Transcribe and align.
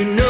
Welcome 0.00 0.29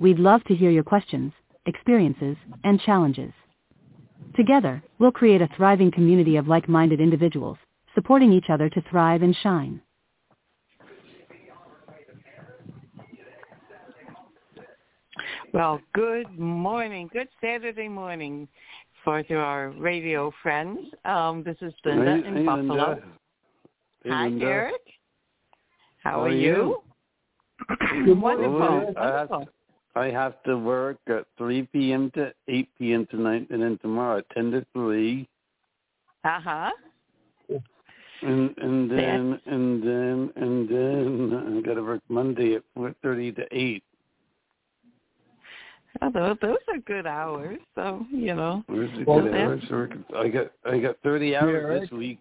We'd 0.00 0.18
love 0.18 0.42
to 0.44 0.54
hear 0.54 0.70
your 0.70 0.82
questions, 0.82 1.30
experiences, 1.66 2.38
and 2.64 2.80
challenges. 2.80 3.32
Together, 4.34 4.82
we'll 4.98 5.12
create 5.12 5.42
a 5.42 5.48
thriving 5.58 5.90
community 5.90 6.36
of 6.36 6.48
like-minded 6.48 7.02
individuals, 7.02 7.58
supporting 7.94 8.32
each 8.32 8.46
other 8.48 8.70
to 8.70 8.82
thrive 8.90 9.20
and 9.20 9.36
shine. 9.36 9.82
Well, 15.52 15.82
good 15.92 16.38
morning. 16.38 17.10
Good 17.12 17.28
Saturday 17.42 17.88
morning 17.88 18.48
for 19.04 19.22
to 19.22 19.34
our 19.34 19.68
radio 19.70 20.32
friends. 20.42 20.78
Um, 21.04 21.42
this 21.42 21.56
is 21.60 21.74
Linda 21.84 22.22
hey, 22.22 22.26
in 22.28 22.36
hey, 22.36 22.44
Buffalo. 22.44 22.68
Linda. 22.68 23.02
Hey, 24.04 24.10
Hi, 24.10 24.24
Linda. 24.28 24.44
Derek. 24.46 24.74
How, 26.02 26.10
How 26.10 26.20
are 26.20 26.28
are 26.28 26.30
you? 26.30 26.80
you? 28.06 28.14
wonderful. 28.14 28.58
Well, 28.58 28.94
I 28.96 29.06
have, 29.06 29.30
wonderful. 29.30 29.59
I 29.94 30.06
have 30.06 30.42
to 30.44 30.56
work 30.56 30.98
at 31.08 31.26
3 31.36 31.62
p.m. 31.72 32.10
to 32.14 32.32
8 32.48 32.68
p.m. 32.78 33.06
tonight, 33.10 33.48
and 33.50 33.60
then 33.62 33.78
tomorrow 33.82 34.18
at 34.18 34.30
10 34.30 34.52
to 34.52 34.66
3, 34.72 35.28
Uh-huh. 36.24 36.70
and 38.22 38.54
and 38.58 38.90
then 38.90 39.40
and 39.46 39.82
then 39.82 40.30
and 40.36 40.68
then 40.68 41.56
I 41.58 41.66
got 41.66 41.74
to 41.74 41.82
work 41.82 42.02
Monday 42.08 42.54
at 42.54 42.62
4:30 42.76 43.36
to 43.36 43.42
8. 43.50 43.82
Oh, 46.02 46.10
those, 46.12 46.36
those 46.40 46.58
are 46.68 46.78
good 46.86 47.06
hours. 47.06 47.58
So, 47.74 48.06
you 48.12 48.34
know, 48.34 48.62
Where's 48.68 48.90
the 48.96 49.04
Well, 49.04 49.22
good 49.22 49.32
then- 49.34 49.40
hours 49.40 49.70
work? 49.70 49.90
I 50.14 50.28
got 50.28 50.52
I 50.64 50.78
got 50.78 50.96
30 51.02 51.34
hours 51.36 51.52
Derek? 51.52 51.80
this 51.82 51.90
week. 51.90 52.18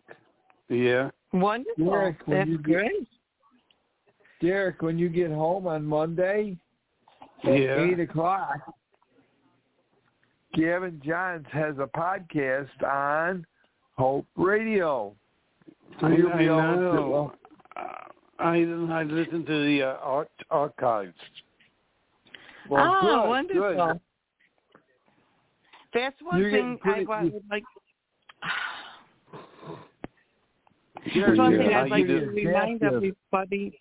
Yeah. 0.69 1.11
wonderful. 1.33 1.85
Derek, 1.91 2.25
when 2.27 2.37
That's 2.37 2.49
you 2.49 2.57
get- 2.57 2.63
great. 2.79 3.07
Derek, 4.41 4.81
when 4.81 4.97
you 4.97 5.09
get 5.09 5.29
home 5.31 5.67
on 5.67 5.83
Monday, 5.85 6.51
at 6.51 6.57
Yeah. 7.43 7.79
eight 7.85 7.99
o'clock, 7.99 8.57
Gavin 10.53 11.01
Johns 11.05 11.45
has 11.51 11.75
a 11.77 11.87
podcast 11.87 12.69
on 12.83 13.45
Hope 13.97 14.25
Radio. 14.35 15.15
So 15.99 16.07
I, 16.07 16.11
you'll 16.15 16.31
I 16.33 16.37
be 16.37 16.45
able 16.45 16.57
to. 16.61 16.75
know. 16.75 17.33
Uh, 17.75 17.81
I 18.39 18.55
I 18.57 19.03
listen 19.03 19.45
to 19.45 19.65
the 19.65 19.83
uh, 19.83 19.97
art, 20.01 20.29
archives. 20.49 21.13
Well, 22.69 22.99
oh, 23.01 23.01
good, 23.23 23.29
wonderful. 23.29 23.87
good. 23.93 23.99
That's 25.93 26.15
one 26.21 26.39
You're 26.39 26.51
thing 26.51 26.77
I 26.83 26.87
pretty- 26.87 27.05
wa- 27.05 27.21
would 27.23 27.43
like. 27.49 27.63
That's 31.15 31.37
one 31.37 31.57
thing 31.57 31.73
I'd 31.73 31.89
like 31.89 32.05
to 32.07 32.25
remind 32.27 32.83
Active. 32.83 32.93
everybody. 32.95 33.79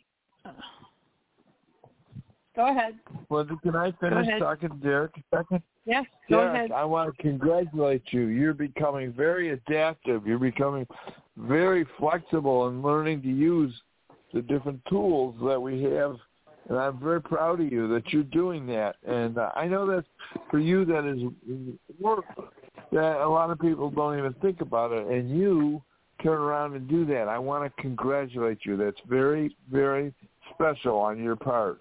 Go 2.59 2.67
ahead. 2.67 2.97
Well, 3.29 3.47
can 3.63 3.77
I 3.77 3.93
finish 4.01 4.27
talking 4.41 4.71
to 4.71 4.75
Derek 4.79 5.13
a 5.17 5.37
second? 5.37 5.63
Yes, 5.85 6.05
go 6.29 6.39
Derek, 6.39 6.55
ahead. 6.55 6.73
I 6.73 6.85
want 6.85 7.17
to 7.17 7.23
congratulate 7.23 8.03
you. 8.11 8.23
You're 8.23 8.53
becoming 8.53 9.13
very 9.13 9.51
adaptive. 9.51 10.27
You're 10.27 10.41
becoming 10.41 10.85
very 11.37 11.87
flexible 12.01 12.67
and 12.67 12.83
learning 12.83 13.23
to 13.23 13.29
use 13.29 13.73
the 14.35 14.43
different 14.43 14.85
tools 14.87 15.37
that 15.45 15.61
we 15.61 15.85
have. 15.85 16.17
And 16.69 16.77
I'm 16.77 16.99
very 16.99 17.23
proud 17.23 17.61
of 17.61 17.71
you 17.71 17.87
that 17.95 18.13
you're 18.13 18.25
doing 18.25 18.67
that. 18.67 18.97
And 19.07 19.39
uh, 19.39 19.53
I 19.55 19.69
know 19.69 19.87
that 19.87 20.05
for 20.51 20.59
you 20.59 20.85
that 20.87 21.05
is 21.05 21.23
work 22.01 22.25
that 22.91 23.21
a 23.21 23.29
lot 23.29 23.51
of 23.51 23.61
people 23.61 23.89
don't 23.89 24.19
even 24.19 24.35
think 24.43 24.63
about 24.63 24.91
it. 24.91 25.07
And 25.07 25.31
you 25.31 25.81
turn 26.25 26.41
around 26.41 26.75
and 26.75 26.89
do 26.89 27.05
that. 27.05 27.29
I 27.29 27.39
want 27.39 27.65
to 27.65 27.83
congratulate 27.83 28.67
you. 28.67 28.77
That's 28.77 28.99
very, 29.09 29.57
very 29.71 30.13
special 30.53 30.97
on 30.99 31.23
your 31.23 31.37
part. 31.37 31.81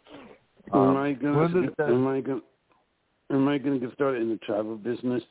Am 0.73 0.79
Um, 0.79 0.97
I 0.97 1.13
gonna 1.13 1.39
Linda 1.41 1.73
said- 1.77 1.89
am 1.89 2.07
I 2.07 2.21
gonna 2.21 2.41
am 3.29 3.47
I 3.47 3.57
gonna 3.57 3.79
get 3.79 3.93
started 3.93 4.21
in 4.21 4.29
the 4.29 4.37
travel 4.37 4.75
business? 4.75 5.23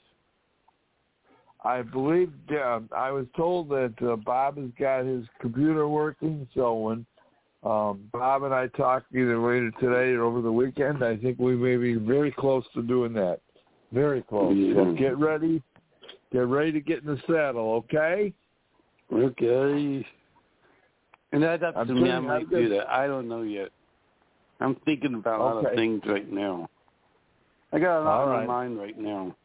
I 1.64 1.82
believe 1.82 2.32
uh, 2.50 2.80
I 2.94 3.10
was 3.10 3.26
told 3.36 3.68
that 3.70 3.94
uh, 4.02 4.16
Bob 4.16 4.56
has 4.56 4.70
got 4.78 5.04
his 5.04 5.26
computer 5.40 5.88
working. 5.88 6.46
So 6.54 6.74
when 6.74 7.06
um, 7.64 8.08
Bob 8.12 8.44
and 8.44 8.54
I 8.54 8.68
talk 8.68 9.04
either 9.12 9.38
later 9.38 9.72
today 9.80 10.12
or 10.12 10.22
over 10.22 10.40
the 10.40 10.52
weekend, 10.52 11.02
I 11.02 11.16
think 11.16 11.38
we 11.38 11.56
may 11.56 11.76
be 11.76 11.94
very 11.94 12.30
close 12.30 12.64
to 12.74 12.82
doing 12.82 13.12
that. 13.14 13.40
Very 13.92 14.22
close. 14.22 14.54
So 14.74 14.92
get 14.92 15.18
ready. 15.18 15.62
Get 16.32 16.46
ready 16.46 16.72
to 16.72 16.80
get 16.80 17.00
in 17.00 17.06
the 17.06 17.20
saddle. 17.26 17.72
Okay. 17.74 18.32
Okay. 19.12 20.06
And 21.32 21.42
that's 21.42 21.62
up 21.62 21.76
I'm 21.76 21.88
to 21.88 21.94
me. 21.94 22.10
I 22.10 22.20
might 22.20 22.48
do 22.50 22.68
that. 22.68 22.88
I 22.88 23.06
don't 23.06 23.28
know 23.28 23.42
yet. 23.42 23.70
I'm 24.60 24.76
thinking 24.84 25.14
about 25.14 25.40
a 25.40 25.44
lot 25.44 25.66
of 25.66 25.74
things 25.74 26.02
right 26.06 26.30
now. 26.30 26.68
I 27.72 27.78
got 27.78 28.00
a 28.00 28.02
lot 28.02 28.20
All 28.20 28.28
on 28.28 28.28
right. 28.28 28.46
my 28.46 28.64
mind 28.64 28.78
right 28.78 28.98
now. 28.98 29.36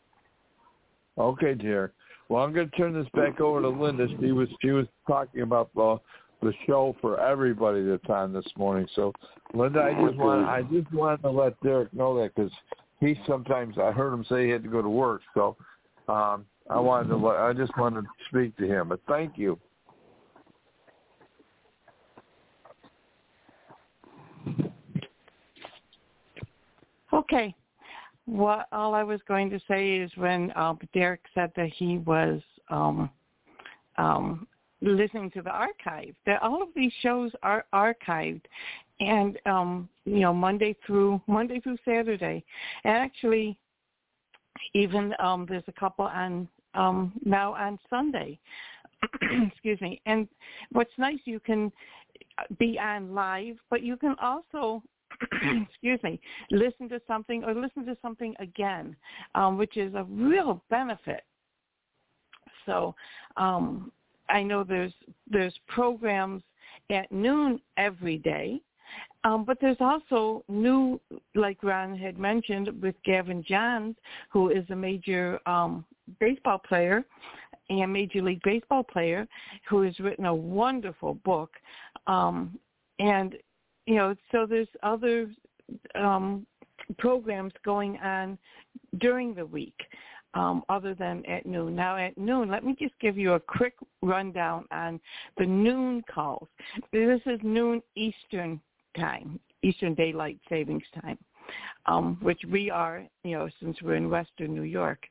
Okay, 1.18 1.54
dear. 1.54 1.92
Well, 2.30 2.44
I'm 2.44 2.54
going 2.54 2.70
to 2.70 2.78
turn 2.78 2.94
this 2.94 3.08
back 3.14 3.42
over 3.42 3.62
to 3.62 3.70
Linda. 3.70 4.08
She 4.20 4.32
was 4.32 4.48
she 4.62 4.72
was 4.72 4.86
talking 5.06 5.42
about 5.42 5.70
the 5.76 5.98
the 6.42 6.54
show 6.66 6.96
for 7.02 7.20
everybody 7.20 7.84
that's 7.84 8.10
on 8.10 8.34
this 8.34 8.46
morning. 8.58 8.88
So, 8.96 9.14
Linda, 9.54 9.82
I 9.82 10.08
just 10.08 10.18
want 10.18 10.48
I 10.48 10.62
just 10.64 10.92
wanted 10.94 11.22
to 11.24 11.30
let 11.30 11.60
Derek 11.62 11.94
know 11.94 12.18
that 12.22 12.34
because 12.34 12.52
he 13.00 13.20
sometimes 13.28 13.78
I 13.78 13.92
heard 13.92 14.14
him 14.14 14.26
say 14.30 14.46
he 14.46 14.50
had 14.50 14.64
to 14.64 14.70
go 14.70 14.82
to 14.82 14.90
work. 14.90 15.22
So, 15.34 15.58
um, 16.08 16.46
I 16.70 16.80
wanted 16.80 17.10
to 17.10 17.18
let, 17.18 17.36
I 17.36 17.52
just 17.54 17.76
wanted 17.78 18.04
to 18.04 18.08
speak 18.30 18.56
to 18.58 18.66
him. 18.66 18.90
But 18.90 19.02
thank 19.08 19.38
you. 19.38 19.60
Okay. 27.32 27.56
What 28.26 28.68
all 28.74 28.94
I 28.94 29.04
was 29.04 29.22
going 29.26 29.50
to 29.52 29.60
say 29.68 29.98
is 29.98 30.12
when 30.16 30.52
um, 30.58 30.78
Derek 30.94 31.22
said 31.34 31.52
that 31.56 31.72
he 31.74 31.98
was 32.00 32.42
um, 32.70 33.10
um, 33.98 34.48
listening 34.82 35.32
to 35.32 35.42
the 35.42 35.50
archive, 35.50 36.14
that 36.26 36.42
all 36.42 36.62
of 36.62 36.70
these 36.76 36.92
shows 37.02 37.32
are 37.42 37.66
archived, 37.74 38.44
and 39.00 39.40
um, 39.46 39.88
you 40.06 40.20
know 40.20 40.34
Monday 40.34 40.76
through 40.86 41.22
Monday 41.28 41.60
through 41.62 41.78
Saturday, 41.86 42.44
and 42.84 42.96
actually 42.96 43.58
even 44.74 45.14
um, 45.20 45.46
there's 45.48 45.64
a 45.68 45.80
couple 45.80 46.06
on 46.06 46.48
um, 46.74 47.14
now 47.24 47.54
on 47.54 47.80
Sunday. 47.90 48.38
Excuse 49.48 49.80
me. 49.80 50.02
And 50.06 50.28
what's 50.74 50.92
nice, 50.98 51.20
you 51.26 51.40
can 51.40 51.72
be 52.60 52.78
on 52.78 53.16
live, 53.16 53.56
but 53.70 53.82
you 53.84 53.96
can 53.98 54.16
also 54.22 54.84
excuse 55.70 56.00
me, 56.04 56.20
listen 56.52 56.90
to 56.90 57.02
something 57.08 57.44
or 57.44 57.54
listen 57.54 57.86
to 57.86 57.98
something 58.02 58.36
again, 58.40 58.96
um, 59.36 59.58
which 59.58 59.78
is 59.78 59.94
a 59.96 60.04
real 60.10 60.64
benefit. 60.70 61.24
So 62.66 62.96
um, 63.38 63.92
I 64.30 64.44
know 64.44 64.64
there's 64.64 64.94
there's 65.30 65.58
programs 65.68 66.44
at 66.90 67.12
noon 67.12 67.60
every 67.78 68.18
day, 68.18 68.62
um, 69.24 69.46
but 69.46 69.58
there's 69.62 69.78
also 69.80 70.44
new, 70.48 71.00
like 71.36 71.62
Ron 71.64 71.96
had 71.96 72.18
mentioned, 72.18 72.70
with 72.82 72.96
Gavin 73.06 73.44
Johns, 73.48 73.96
who 74.30 74.50
is 74.50 74.66
a 74.70 74.76
major 74.76 75.40
um, 75.46 75.86
baseball 76.20 76.58
player 76.58 77.04
and 77.70 77.94
Major 77.94 78.22
League 78.22 78.42
Baseball 78.44 78.84
player, 78.84 79.28
who 79.70 79.84
has 79.84 79.98
written 80.00 80.26
a 80.26 80.34
wonderful 80.34 81.16
book. 81.16 81.52
Um, 82.08 82.60
and 83.00 83.36
you 83.86 83.96
know, 83.96 84.16
so 84.32 84.46
there's 84.46 84.68
other 84.84 85.30
um, 85.96 86.46
programs 86.98 87.54
going 87.64 87.98
on 87.98 88.38
during 89.00 89.34
the 89.34 89.46
week 89.46 89.80
um, 90.34 90.64
other 90.70 90.94
than 90.94 91.26
at 91.26 91.46
noon. 91.46 91.76
Now 91.76 91.98
at 91.98 92.18
noon, 92.18 92.50
let 92.50 92.64
me 92.64 92.76
just 92.80 92.98
give 93.00 93.18
you 93.18 93.34
a 93.34 93.40
quick 93.40 93.74
rundown 94.02 94.66
on 94.72 95.00
the 95.38 95.46
noon 95.46 96.04
calls. 96.14 96.48
This 96.92 97.22
is 97.26 97.40
noon 97.44 97.82
Eastern 97.96 98.62
time, 98.98 99.40
Eastern 99.64 99.94
Daylight 99.94 100.40
Savings 100.50 100.84
Time, 101.02 101.18
um, 101.86 102.18
which 102.22 102.42
we 102.50 102.70
are, 102.70 103.06
you 103.24 103.38
know, 103.38 103.50
since 103.62 103.78
we're 103.82 103.96
in 103.96 104.10
Western 104.10 104.54
New 104.54 104.64
York. 104.64 105.04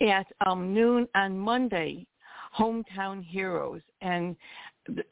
At 0.00 0.26
um, 0.46 0.74
noon 0.74 1.08
on 1.14 1.38
Monday, 1.38 2.06
hometown 2.58 3.24
heroes 3.24 3.80
and 4.00 4.36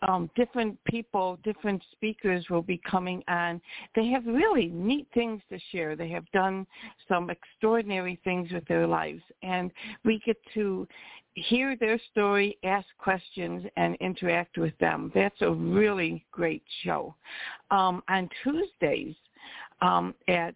um, 0.02 0.30
different 0.36 0.82
people, 0.84 1.38
different 1.44 1.82
speakers 1.92 2.46
will 2.50 2.62
be 2.62 2.80
coming 2.88 3.22
on. 3.28 3.60
They 3.94 4.06
have 4.08 4.26
really 4.26 4.66
neat 4.66 5.06
things 5.14 5.40
to 5.50 5.58
share. 5.70 5.96
They 5.96 6.08
have 6.10 6.30
done 6.32 6.66
some 7.08 7.30
extraordinary 7.30 8.20
things 8.24 8.50
with 8.52 8.66
their 8.66 8.86
lives, 8.86 9.22
and 9.42 9.70
we 10.04 10.20
get 10.24 10.36
to 10.54 10.86
hear 11.34 11.76
their 11.76 11.98
story, 12.10 12.58
ask 12.64 12.86
questions, 12.98 13.64
and 13.76 13.96
interact 13.96 14.58
with 14.58 14.76
them. 14.78 15.10
That's 15.14 15.40
a 15.40 15.50
really 15.50 16.24
great 16.30 16.62
show. 16.84 17.14
Um, 17.70 18.02
on 18.08 18.28
Tuesdays 18.42 19.14
um, 19.80 20.14
at 20.28 20.54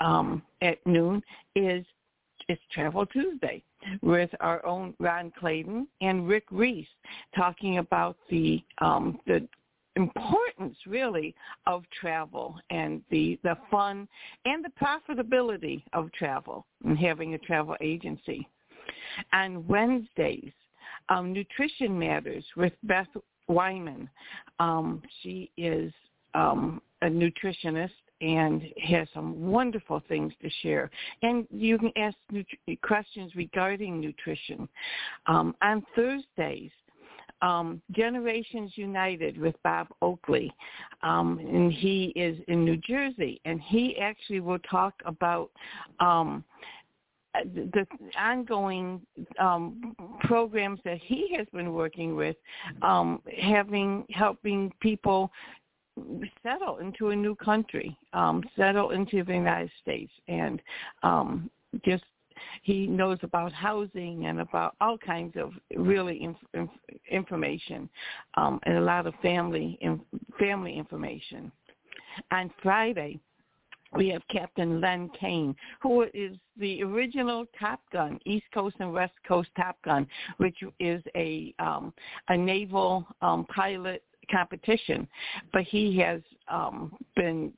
um, 0.00 0.42
at 0.60 0.84
noon 0.86 1.22
is 1.54 1.84
it's 2.48 2.60
Travel 2.72 3.06
Tuesday 3.06 3.62
with 4.02 4.30
our 4.40 4.64
own 4.64 4.94
Ron 4.98 5.32
Clayton 5.38 5.86
and 6.00 6.28
Rick 6.28 6.44
Reese 6.50 6.86
talking 7.36 7.78
about 7.78 8.16
the 8.30 8.62
um, 8.78 9.18
the 9.26 9.46
importance 9.96 10.76
really 10.86 11.34
of 11.66 11.84
travel 12.00 12.56
and 12.70 13.02
the 13.10 13.38
the 13.44 13.56
fun 13.70 14.08
and 14.44 14.64
the 14.64 14.70
profitability 14.80 15.82
of 15.92 16.12
travel 16.12 16.66
and 16.84 16.98
having 16.98 17.34
a 17.34 17.38
travel 17.38 17.76
agency. 17.80 18.48
On 19.32 19.66
Wednesdays, 19.68 20.52
um, 21.08 21.32
Nutrition 21.32 21.98
Matters 21.98 22.44
with 22.56 22.72
Beth 22.82 23.06
Wyman. 23.48 24.08
Um, 24.58 25.02
she 25.22 25.50
is 25.56 25.92
um, 26.34 26.80
a 27.02 27.06
nutritionist 27.06 27.90
and 28.24 28.62
has 28.82 29.06
some 29.12 29.50
wonderful 29.50 30.02
things 30.08 30.32
to 30.40 30.48
share. 30.62 30.90
And 31.22 31.46
you 31.50 31.78
can 31.78 31.92
ask 31.96 32.16
questions 32.82 33.34
regarding 33.36 34.00
nutrition. 34.00 34.66
Um, 35.26 35.54
on 35.60 35.84
Thursdays, 35.94 36.70
um, 37.42 37.82
Generations 37.92 38.72
United 38.76 39.38
with 39.38 39.54
Bob 39.62 39.88
Oakley, 40.00 40.52
um, 41.02 41.38
and 41.38 41.70
he 41.70 42.12
is 42.16 42.38
in 42.48 42.64
New 42.64 42.78
Jersey, 42.78 43.40
and 43.44 43.60
he 43.60 43.98
actually 43.98 44.40
will 44.40 44.60
talk 44.60 44.94
about 45.04 45.50
um, 46.00 46.42
the 47.34 47.86
ongoing 48.18 49.02
um, 49.38 49.94
programs 50.20 50.80
that 50.84 50.98
he 51.02 51.34
has 51.36 51.46
been 51.52 51.72
working 51.74 52.14
with, 52.14 52.36
um, 52.80 53.20
having 53.38 54.06
helping 54.10 54.72
people 54.80 55.30
settle 56.42 56.78
into 56.78 57.10
a 57.10 57.16
new 57.16 57.34
country, 57.36 57.96
um, 58.12 58.42
settle 58.56 58.90
into 58.90 59.22
the 59.24 59.34
United 59.34 59.70
States, 59.80 60.12
and 60.28 60.60
um, 61.02 61.50
just 61.84 62.04
he 62.62 62.86
knows 62.86 63.18
about 63.22 63.52
housing 63.52 64.26
and 64.26 64.40
about 64.40 64.74
all 64.80 64.98
kinds 64.98 65.34
of 65.36 65.52
really 65.76 66.22
inf- 66.22 66.36
inf- 66.52 67.00
information 67.10 67.88
um, 68.34 68.58
and 68.64 68.78
a 68.78 68.80
lot 68.80 69.06
of 69.06 69.14
family 69.22 69.78
in- 69.80 70.00
family 70.38 70.76
information. 70.76 71.50
On 72.32 72.50
Friday, 72.62 73.18
we 73.92 74.08
have 74.08 74.22
Captain 74.28 74.80
Len 74.80 75.08
Kane, 75.18 75.54
who 75.80 76.02
is 76.14 76.36
the 76.58 76.82
original 76.82 77.46
Top 77.58 77.80
Gun, 77.92 78.18
East 78.24 78.46
Coast 78.52 78.76
and 78.80 78.92
West 78.92 79.14
Coast 79.26 79.50
Top 79.56 79.76
Gun, 79.84 80.06
which 80.38 80.56
is 80.80 81.02
a 81.14 81.54
um, 81.58 81.92
a 82.28 82.36
naval 82.36 83.06
um, 83.22 83.46
pilot 83.46 84.02
competition, 84.30 85.08
but 85.52 85.62
he 85.62 85.98
has 85.98 86.20
um, 86.48 86.94
been 87.16 87.52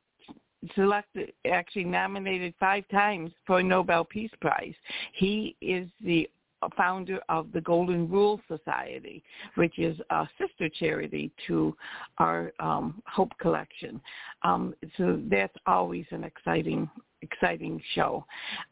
selected, 0.75 1.33
actually 1.51 1.85
nominated 1.85 2.55
five 2.59 2.85
times 2.89 3.31
for 3.47 3.61
a 3.61 3.63
Nobel 3.63 4.05
Peace 4.05 4.31
Prize. 4.41 4.75
He 5.15 5.57
is 5.61 5.89
the 6.03 6.29
founder 6.77 7.21
of 7.29 7.53
the 7.53 7.61
Golden 7.61 8.09
Rule 8.09 8.41
Society, 8.49 9.23
which 9.55 9.79
is 9.79 9.97
a 10.11 10.27
sister 10.39 10.69
charity 10.69 11.31
to 11.47 11.77
our 12.19 12.53
um, 12.61 13.03
Hope 13.07 13.33
Collection. 13.39 14.01
Um, 14.43 14.75
so 14.97 15.21
that's 15.31 15.57
always 15.67 16.07
an 16.11 16.25
exciting 16.25 16.89
exciting 17.23 17.83
show. 17.95 18.25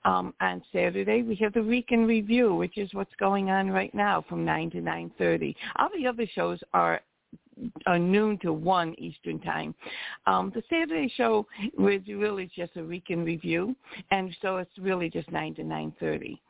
Um, 0.05 0.35
on 0.41 0.63
Saturday, 0.73 1.23
we 1.23 1.35
have 1.37 1.55
the 1.55 1.63
Week 1.63 1.87
in 1.91 2.07
Review, 2.07 2.55
which 2.55 2.79
is 2.79 2.93
what's 2.93 3.15
going 3.19 3.51
on 3.51 3.71
right 3.71 3.93
now 3.95 4.25
from 4.29 4.45
9 4.45 4.71
to 4.73 4.77
9.30. 4.79 5.57
All 5.77 5.89
the 5.97 6.07
other 6.07 6.27
shows 6.35 6.61
are 6.73 7.01
uh, 7.87 7.99
noon 7.99 8.39
to 8.39 8.53
one 8.53 8.95
Eastern 8.99 9.41
time. 9.41 9.75
Um, 10.27 10.53
the 10.55 10.63
Saturday 10.69 11.13
show 11.17 11.47
was 11.79 12.01
really 12.07 12.51
just 12.55 12.77
a 12.77 12.83
week 12.83 13.05
in 13.09 13.25
review, 13.25 13.75
and 14.11 14.35
so 14.43 14.59
it's 14.59 14.79
really 14.79 15.11
just 15.11 15.31
nine 15.31 15.55
to 15.57 15.65
nine 15.65 15.93
thirty. 16.01 16.41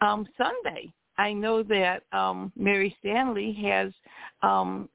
Um, 0.00 0.26
Sunday, 0.36 0.92
I 1.18 1.32
know 1.32 1.62
that 1.64 2.02
um, 2.12 2.52
Mary 2.56 2.94
Stanley 3.00 3.52
has 3.62 3.92
um, 4.42 4.88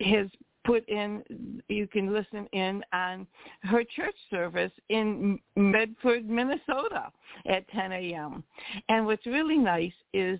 has 0.00 0.26
put 0.68 0.86
in 0.88 1.62
you 1.68 1.86
can 1.86 2.12
listen 2.12 2.46
in 2.52 2.82
on 2.92 3.26
her 3.62 3.82
church 3.84 4.14
service 4.28 4.72
in 4.90 5.38
Medford, 5.56 6.28
Minnesota 6.28 7.10
at 7.46 7.66
10 7.70 7.92
a.m. 7.92 8.44
And 8.90 9.06
what's 9.06 9.24
really 9.24 9.56
nice 9.56 9.94
is 10.12 10.38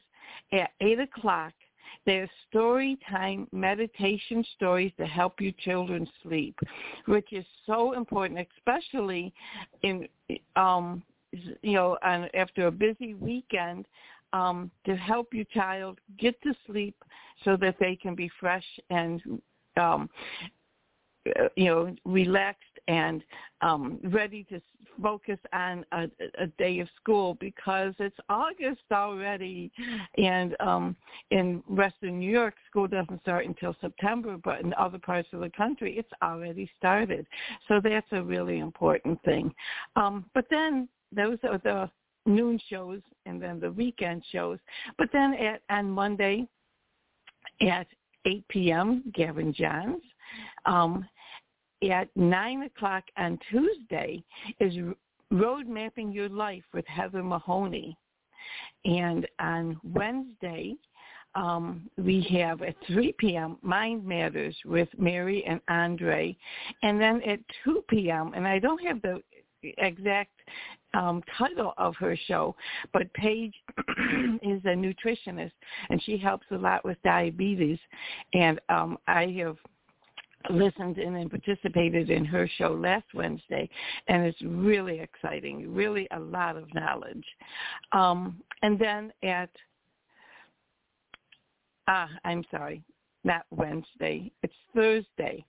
at 0.52 0.70
8 0.82 1.00
o'clock 1.00 1.54
there's 2.06 2.30
story 2.48 2.98
time 3.08 3.48
meditation 3.52 4.44
stories 4.56 4.92
to 4.98 5.06
help 5.06 5.40
your 5.40 5.52
children 5.64 6.08
sleep, 6.22 6.58
which 7.06 7.32
is 7.32 7.44
so 7.66 7.92
important, 7.92 8.46
especially 8.56 9.32
in 9.82 10.08
um 10.56 11.02
you 11.62 11.74
know, 11.74 11.98
and 12.02 12.30
after 12.34 12.68
a 12.68 12.70
busy 12.72 13.14
weekend, 13.14 13.86
um, 14.32 14.70
to 14.84 14.96
help 14.96 15.32
your 15.32 15.44
child 15.46 15.98
get 16.18 16.40
to 16.42 16.54
sleep 16.66 16.94
so 17.44 17.56
that 17.56 17.76
they 17.78 17.96
can 17.96 18.14
be 18.14 18.30
fresh 18.40 18.64
and 18.90 19.40
um, 19.76 20.10
you 21.56 21.64
know, 21.66 21.94
relaxed 22.04 22.64
and 22.88 23.22
um, 23.60 23.98
ready 24.04 24.44
to 24.44 24.60
focus 25.02 25.38
on 25.52 25.84
a, 25.92 26.08
a 26.38 26.46
day 26.58 26.80
of 26.80 26.88
school 27.00 27.36
because 27.40 27.94
it's 27.98 28.16
August 28.28 28.80
already, 28.90 29.70
and 30.16 30.56
um, 30.60 30.96
in 31.30 31.62
Western 31.68 32.18
New 32.18 32.30
York, 32.30 32.54
school 32.68 32.88
doesn't 32.88 33.20
start 33.20 33.46
until 33.46 33.76
September, 33.80 34.36
but 34.42 34.60
in 34.60 34.74
other 34.74 34.98
parts 34.98 35.28
of 35.32 35.40
the 35.40 35.50
country, 35.50 35.98
it's 35.98 36.10
already 36.22 36.70
started. 36.78 37.26
So 37.68 37.80
that's 37.82 38.06
a 38.12 38.22
really 38.22 38.58
important 38.58 39.22
thing. 39.22 39.54
Um, 39.96 40.24
but 40.34 40.46
then 40.50 40.88
those 41.14 41.38
are 41.44 41.58
the 41.58 41.90
noon 42.26 42.60
shows 42.68 43.00
and 43.26 43.42
then 43.42 43.60
the 43.60 43.72
weekend 43.72 44.22
shows. 44.30 44.58
But 44.96 45.08
then 45.12 45.34
at 45.34 45.62
on 45.70 45.90
Monday 45.90 46.46
at 47.60 47.86
8 48.24 48.48
p.m., 48.48 49.04
Gavin 49.14 49.52
Johns. 49.52 50.02
Um, 50.66 51.08
at 51.82 52.08
9 52.16 52.62
o'clock 52.62 53.04
on 53.16 53.38
Tuesday 53.50 54.22
is 54.60 54.74
Road 55.30 55.68
Mapping 55.68 56.12
Your 56.12 56.28
Life 56.28 56.64
with 56.72 56.86
Heather 56.86 57.22
Mahoney. 57.22 57.96
And 58.84 59.26
on 59.38 59.78
Wednesday, 59.84 60.74
um, 61.34 61.88
we 61.96 62.26
have 62.38 62.62
at 62.62 62.74
3 62.86 63.14
p.m. 63.18 63.58
Mind 63.62 64.04
Matters 64.04 64.56
with 64.64 64.88
Mary 64.96 65.44
and 65.44 65.60
Andre. 65.68 66.36
And 66.82 67.00
then 67.00 67.22
at 67.22 67.40
2 67.64 67.84
p.m., 67.88 68.32
and 68.34 68.46
I 68.46 68.58
don't 68.58 68.84
have 68.84 69.00
the 69.02 69.22
exact 69.62 70.32
um, 70.94 71.22
title 71.36 71.74
of 71.76 71.94
her 71.96 72.16
show, 72.26 72.56
but 72.92 73.12
Paige 73.12 73.54
is 74.42 74.62
a 74.64 74.74
nutritionist, 74.74 75.52
and 75.90 76.02
she 76.02 76.16
helps 76.16 76.46
a 76.50 76.56
lot 76.56 76.84
with 76.84 76.96
diabetes. 77.04 77.78
And 78.32 78.58
um, 78.68 78.96
I 79.06 79.26
have 79.42 79.56
listened 80.50 80.98
in 80.98 81.16
and 81.16 81.30
participated 81.30 82.10
in 82.10 82.24
her 82.24 82.48
show 82.56 82.72
last 82.72 83.06
Wednesday, 83.14 83.68
and 84.08 84.24
it's 84.24 84.40
really 84.42 85.00
exciting, 85.00 85.72
really 85.72 86.08
a 86.12 86.18
lot 86.18 86.56
of 86.56 86.72
knowledge. 86.74 87.24
Um, 87.92 88.42
and 88.62 88.78
then 88.78 89.12
at, 89.22 89.50
ah, 91.88 92.08
I'm 92.24 92.44
sorry, 92.50 92.82
not 93.24 93.44
Wednesday, 93.50 94.30
it's 94.42 94.54
Thursday 94.74 95.44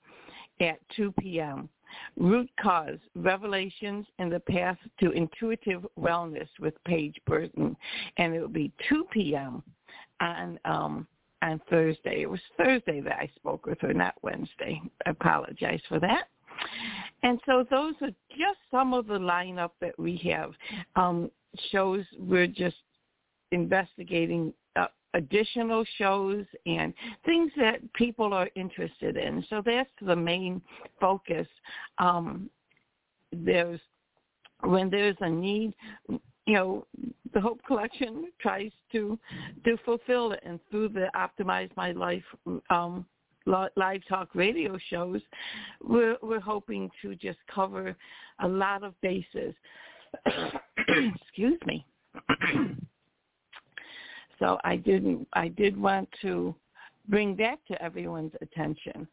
at 0.60 0.80
2 0.96 1.14
p.m. 1.20 1.70
Root 2.18 2.50
Cause, 2.62 3.00
Revelations 3.16 4.06
in 4.20 4.30
the 4.30 4.40
Path 4.40 4.78
to 5.00 5.12
Intuitive 5.12 5.86
Wellness 5.98 6.48
with 6.60 6.74
Paige 6.84 7.16
Burton. 7.26 7.76
And 8.18 8.36
it 8.36 8.42
will 8.42 8.48
be 8.48 8.72
2 8.90 9.06
p.m. 9.12 9.64
on 10.20 10.60
um, 10.66 11.08
on 11.42 11.62
Thursday. 11.70 12.22
It 12.22 12.30
was 12.30 12.40
Thursday 12.58 13.02
that 13.02 13.18
I 13.18 13.30
spoke 13.36 13.66
with 13.66 13.80
her, 13.82 13.94
not 13.94 14.16
Wednesday. 14.22 14.82
I 15.06 15.12
apologize 15.12 15.82
for 15.88 16.00
that. 16.00 16.26
And 17.24 17.40
so 17.46 17.66
those 17.70 17.94
are 18.02 18.12
just 18.30 18.60
some 18.72 18.94
of 18.94 19.08
the 19.08 19.20
lineup 19.20 19.72
that 19.82 19.98
we 19.98 20.18
have. 20.34 20.52
Um, 20.96 21.32
shows 21.72 22.06
we're 22.18 22.48
just 22.48 22.78
investigating 23.52 24.54
uh, 24.76 24.88
additional 25.14 25.84
shows 25.98 26.46
and 26.66 26.94
things 27.26 27.52
that 27.58 27.82
people 27.94 28.34
are 28.34 28.50
interested 28.56 29.18
in. 29.18 29.44
So 29.50 29.62
that's 29.66 29.90
the 30.02 30.16
main 30.16 30.62
focus. 31.00 31.48
Um, 31.98 32.50
there's 33.32 33.80
when 34.62 34.90
there's 34.90 35.16
a 35.22 35.30
need, 35.30 35.74
you 36.50 36.56
know, 36.56 36.88
the 37.36 37.40
Hope 37.40 37.60
Collection 37.68 38.32
tries 38.42 38.72
to 38.92 39.20
to 39.66 39.78
fulfill 39.86 40.32
it, 40.32 40.40
and 40.44 40.60
through 40.72 40.90
the 40.90 41.08
Optimize 41.16 41.70
My 41.78 41.92
Life 41.92 42.24
um, 42.72 43.06
live 43.46 44.02
talk 44.10 44.30
radio 44.34 44.76
shows, 44.90 45.22
we're 45.84 46.18
we're 46.24 46.40
hoping 46.40 46.90
to 47.04 47.14
just 47.16 47.38
cover 47.54 47.96
a 48.40 48.48
lot 48.48 48.84
of 48.84 49.00
bases. 49.02 49.54
Excuse 50.88 51.60
me. 51.68 51.86
so 54.40 54.58
I 54.64 54.76
didn't. 54.78 55.28
I 55.34 55.50
did 55.50 55.80
want 55.80 56.10
to 56.24 56.56
bring 57.10 57.36
that 57.36 57.60
to 57.68 57.80
everyone's 57.80 58.34
attention. 58.42 59.08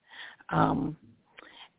Um, 0.49 0.97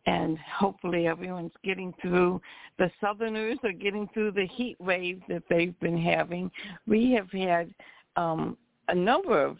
and 0.08 0.38
hopefully 0.40 1.06
everyone's 1.06 1.52
getting 1.64 1.94
through 2.02 2.42
the 2.80 2.90
southerners 3.00 3.60
are 3.64 3.74
getting 3.74 4.08
through 4.14 4.32
the 4.32 4.48
heat 4.48 4.78
wave 4.80 5.22
that 5.28 5.44
they've 5.50 5.80
been 5.80 5.98
having. 5.98 6.50
We 6.88 7.12
have 7.12 7.30
had 7.32 7.74
um 8.16 8.58
a 8.88 8.96
number 8.96 9.44
of 9.44 9.58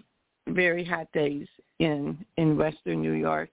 very 0.48 0.84
hot 0.84 1.12
days 1.12 1.48
in 1.80 2.18
in 2.38 2.58
western 2.58 3.02
new 3.02 3.12
york 3.12 3.50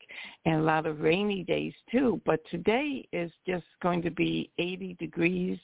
and 0.47 0.61
a 0.61 0.63
lot 0.63 0.87
of 0.87 1.01
rainy 1.01 1.43
days 1.43 1.75
too. 1.91 2.21
But 2.25 2.41
today 2.51 3.07
is 3.13 3.31
just 3.47 3.67
going 3.83 4.01
to 4.03 4.11
be 4.11 4.51
80 4.59 4.95
degrees 4.95 5.59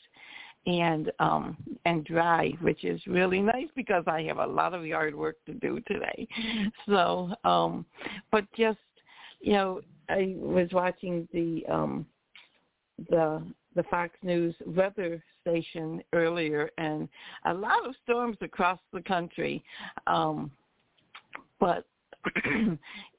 and 0.67 1.11
um 1.21 1.57
and 1.87 2.05
dry 2.05 2.53
which 2.61 2.85
is 2.85 3.01
really 3.07 3.41
nice 3.41 3.69
because 3.75 4.05
i 4.07 4.23
have 4.25 4.37
a 4.37 4.47
lot 4.47 4.75
of 4.75 4.85
yard 4.85 5.15
work 5.15 5.37
to 5.47 5.55
do 5.55 5.81
today. 5.87 6.27
So 6.87 7.33
um 7.45 7.87
but 8.33 8.45
just 8.57 8.79
you 9.41 9.53
know 9.53 9.81
I 10.11 10.35
was 10.37 10.69
watching 10.73 11.29
the 11.33 11.65
um 11.67 12.07
the 13.09 13.43
the 13.77 13.83
Fox 13.85 14.13
News 14.23 14.55
weather 14.67 15.23
station 15.41 16.03
earlier, 16.13 16.71
and 16.79 17.09
a 17.47 17.55
lot 17.55 17.87
of 17.87 17.95
storms 18.03 18.37
across 18.41 18.81
the 18.93 19.03
country. 19.03 19.63
Um, 20.07 20.51
but 21.59 21.87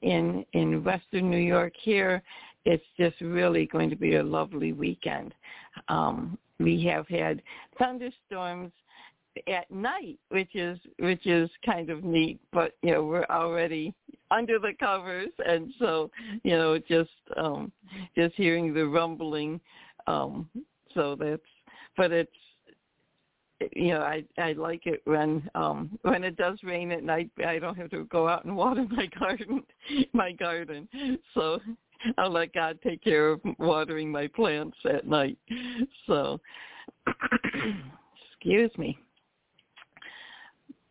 in 0.02 0.44
in 0.52 0.84
Western 0.84 1.30
New 1.30 1.38
York 1.38 1.72
here, 1.80 2.22
it's 2.64 2.84
just 2.98 3.20
really 3.20 3.66
going 3.66 3.90
to 3.90 3.96
be 3.96 4.16
a 4.16 4.22
lovely 4.22 4.72
weekend. 4.72 5.34
Um, 5.88 6.38
we 6.58 6.84
have 6.84 7.08
had 7.08 7.42
thunderstorms 7.78 8.72
at 9.46 9.70
night, 9.70 10.18
which 10.28 10.54
is 10.54 10.78
which 10.98 11.26
is 11.26 11.50
kind 11.64 11.90
of 11.90 12.04
neat. 12.04 12.40
But 12.52 12.72
you 12.82 12.92
know, 12.92 13.04
we're 13.04 13.26
already 13.26 13.94
under 14.30 14.58
the 14.58 14.72
covers, 14.78 15.30
and 15.46 15.72
so 15.78 16.10
you 16.42 16.52
know, 16.52 16.78
just 16.78 17.10
um, 17.36 17.72
just 18.16 18.34
hearing 18.34 18.74
the 18.74 18.86
rumbling. 18.86 19.60
Um, 20.06 20.48
so 20.94 21.16
that's, 21.18 21.42
but 21.96 22.12
it's 22.12 22.30
you 23.74 23.88
know, 23.88 24.00
I 24.00 24.24
I 24.38 24.52
like 24.52 24.86
it 24.86 25.02
when 25.04 25.48
um 25.54 25.98
when 26.02 26.24
it 26.24 26.36
does 26.36 26.58
rain 26.62 26.92
at 26.92 27.04
night. 27.04 27.30
I 27.46 27.58
don't 27.58 27.76
have 27.76 27.90
to 27.90 28.04
go 28.04 28.28
out 28.28 28.44
and 28.44 28.56
water 28.56 28.86
my 28.90 29.06
garden, 29.18 29.62
my 30.12 30.32
garden. 30.32 30.88
So 31.34 31.60
I'll 32.18 32.30
let 32.30 32.52
God 32.52 32.78
take 32.82 33.02
care 33.02 33.30
of 33.30 33.40
watering 33.58 34.10
my 34.10 34.26
plants 34.26 34.76
at 34.88 35.06
night. 35.06 35.38
So, 36.06 36.40
excuse 38.34 38.70
me. 38.76 38.98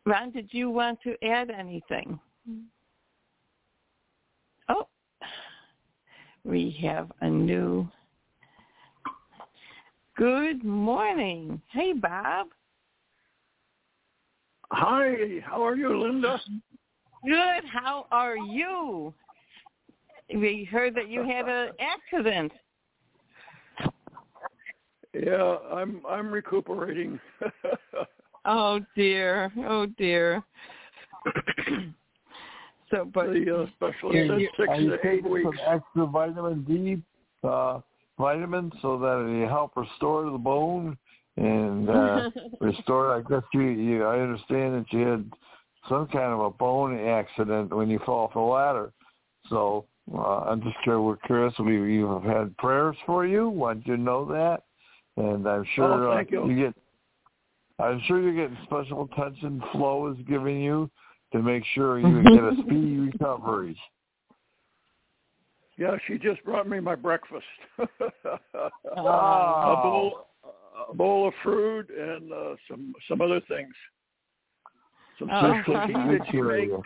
Ron, 0.06 0.32
did 0.32 0.50
you 0.52 0.70
want 0.70 1.00
to 1.04 1.16
add 1.24 1.50
anything? 1.52 2.20
Mm-hmm. 2.50 2.62
Oh, 4.70 4.88
we 6.44 6.76
have 6.82 7.12
a 7.22 7.30
new. 7.30 7.88
Good 10.18 10.64
morning. 10.64 11.62
Hey, 11.72 11.94
Bob. 11.94 12.48
Hi, 14.72 15.42
how 15.44 15.64
are 15.66 15.76
you, 15.76 16.02
Linda? 16.02 16.40
Good. 17.24 17.66
How 17.72 18.08
are 18.12 18.38
you? 18.38 19.14
We 20.34 20.68
heard 20.72 20.96
that 20.96 21.10
you 21.10 21.24
had 21.24 21.48
an 21.48 21.72
accident. 21.80 22.52
Yeah, 25.14 25.58
I'm 25.72 26.02
I'm 26.08 26.32
recuperating. 26.32 27.20
Oh 28.46 28.80
dear. 28.96 29.52
Oh 29.68 29.86
dear. 29.86 30.44
so, 32.92 33.10
but 33.14 33.28
the 33.28 33.64
uh, 33.64 33.66
specialist 33.76 34.30
said 34.30 34.50
six 34.58 34.70
are 34.70 34.82
you 34.82 34.90
to 34.90 35.08
eight 35.08 35.30
weeks. 35.30 35.46
Some 35.46 35.76
extra 35.76 36.06
vitamin 36.08 36.64
D 36.64 37.02
uh, 37.48 37.80
vitamins 38.18 38.74
so 38.82 38.98
that 38.98 39.26
it 39.28 39.48
help 39.48 39.76
restore 39.76 40.30
the 40.30 40.38
bone 40.38 40.98
and 41.38 41.90
uh, 41.90 42.30
restore. 42.62 43.16
I 43.16 43.22
guess 43.22 43.44
you, 43.54 43.62
you. 43.62 44.04
I 44.06 44.20
understand 44.20 44.76
that 44.76 44.86
you 44.92 45.06
had 45.06 45.32
some 45.88 46.08
kind 46.08 46.34
of 46.34 46.40
a 46.40 46.50
bone 46.50 47.00
accident 47.08 47.76
when 47.76 47.90
you 47.90 48.00
fall 48.06 48.28
off 48.28 48.36
a 48.36 48.40
ladder. 48.40 48.92
So 49.50 49.86
uh, 50.14 50.40
I'm 50.40 50.62
just 50.62 50.76
curious. 50.84 51.04
We're 51.04 51.28
curious. 51.28 51.54
We 51.60 51.80
we 51.80 51.98
have 52.08 52.24
had 52.24 52.58
prayers 52.58 52.96
for 53.06 53.26
you. 53.26 53.50
Want 53.50 53.86
you 53.86 53.98
to 53.98 54.02
know 54.02 54.26
that, 54.26 54.64
and 55.18 55.48
I'm 55.48 55.66
sure 55.76 56.08
oh, 56.08 56.18
uh, 56.18 56.24
you. 56.30 56.50
you 56.50 56.66
get 56.66 56.76
I'm 57.82 58.02
sure 58.06 58.22
you're 58.22 58.34
getting 58.48 58.58
special 58.66 59.10
attention 59.12 59.62
Flo 59.72 60.12
is 60.12 60.18
giving 60.28 60.62
you 60.62 60.90
to 61.34 61.42
make 61.42 61.64
sure 61.74 62.00
you 62.00 62.22
get 62.24 62.44
a 62.44 62.56
speedy 62.66 62.98
recovery. 62.98 63.78
Yeah, 65.78 65.96
she 66.06 66.18
just 66.20 66.44
brought 66.44 66.68
me 66.70 66.80
my 66.80 66.96
breakfast. 66.96 67.46
oh. 67.80 67.88
a 68.96 69.80
bowl, 69.82 70.28
a 70.90 70.94
bowl 70.94 71.28
of 71.30 71.34
fruit 71.42 71.90
and 71.90 72.32
uh, 72.32 72.56
some 72.70 72.94
some 73.08 73.22
other 73.22 73.42
things. 73.48 73.74
Some 75.18 75.30
Oh. 75.32 75.40
special 75.40 75.74
that 75.74 75.88
she 76.28 76.32
Hear 76.34 76.58
makes. 76.58 76.68
you. 76.68 76.84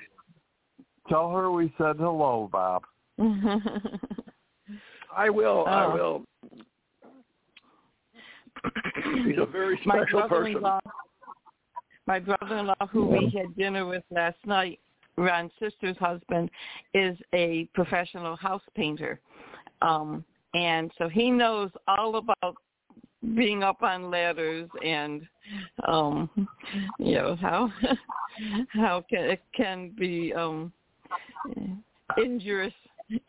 Tell 1.10 1.30
her 1.32 1.52
we 1.52 1.74
said 1.78 1.98
hello, 1.98 2.50
Bob. 2.52 2.84
I 5.16 5.30
will. 5.30 5.66
I 5.68 5.86
Oh. 5.86 5.94
will. 5.94 6.25
She's 9.26 9.38
a 9.38 9.46
very 9.46 9.80
my 9.86 10.04
person. 10.12 10.64
my 12.08 12.20
brother-in-law, 12.20 12.88
who 12.92 13.06
we 13.06 13.34
had 13.36 13.56
dinner 13.56 13.86
with 13.86 14.04
last 14.12 14.38
night, 14.46 14.80
Ron's 15.18 15.52
sister's 15.60 15.98
husband, 15.98 16.50
is 16.94 17.18
a 17.34 17.70
professional 17.74 18.36
house 18.36 18.64
painter, 18.76 19.20
um, 19.82 20.24
and 20.54 20.92
so 20.98 21.10
he 21.10 21.32
knows 21.32 21.72
all 21.88 22.18
about 22.18 22.56
being 23.34 23.64
up 23.64 23.82
on 23.82 24.12
ladders 24.12 24.70
and 24.84 25.28
um 25.88 26.30
you 27.00 27.16
know 27.16 27.36
how 27.42 27.72
how 28.70 29.04
can, 29.10 29.24
it 29.24 29.42
can 29.56 29.92
be 29.98 30.34
um 30.34 30.72
injurious 32.18 32.74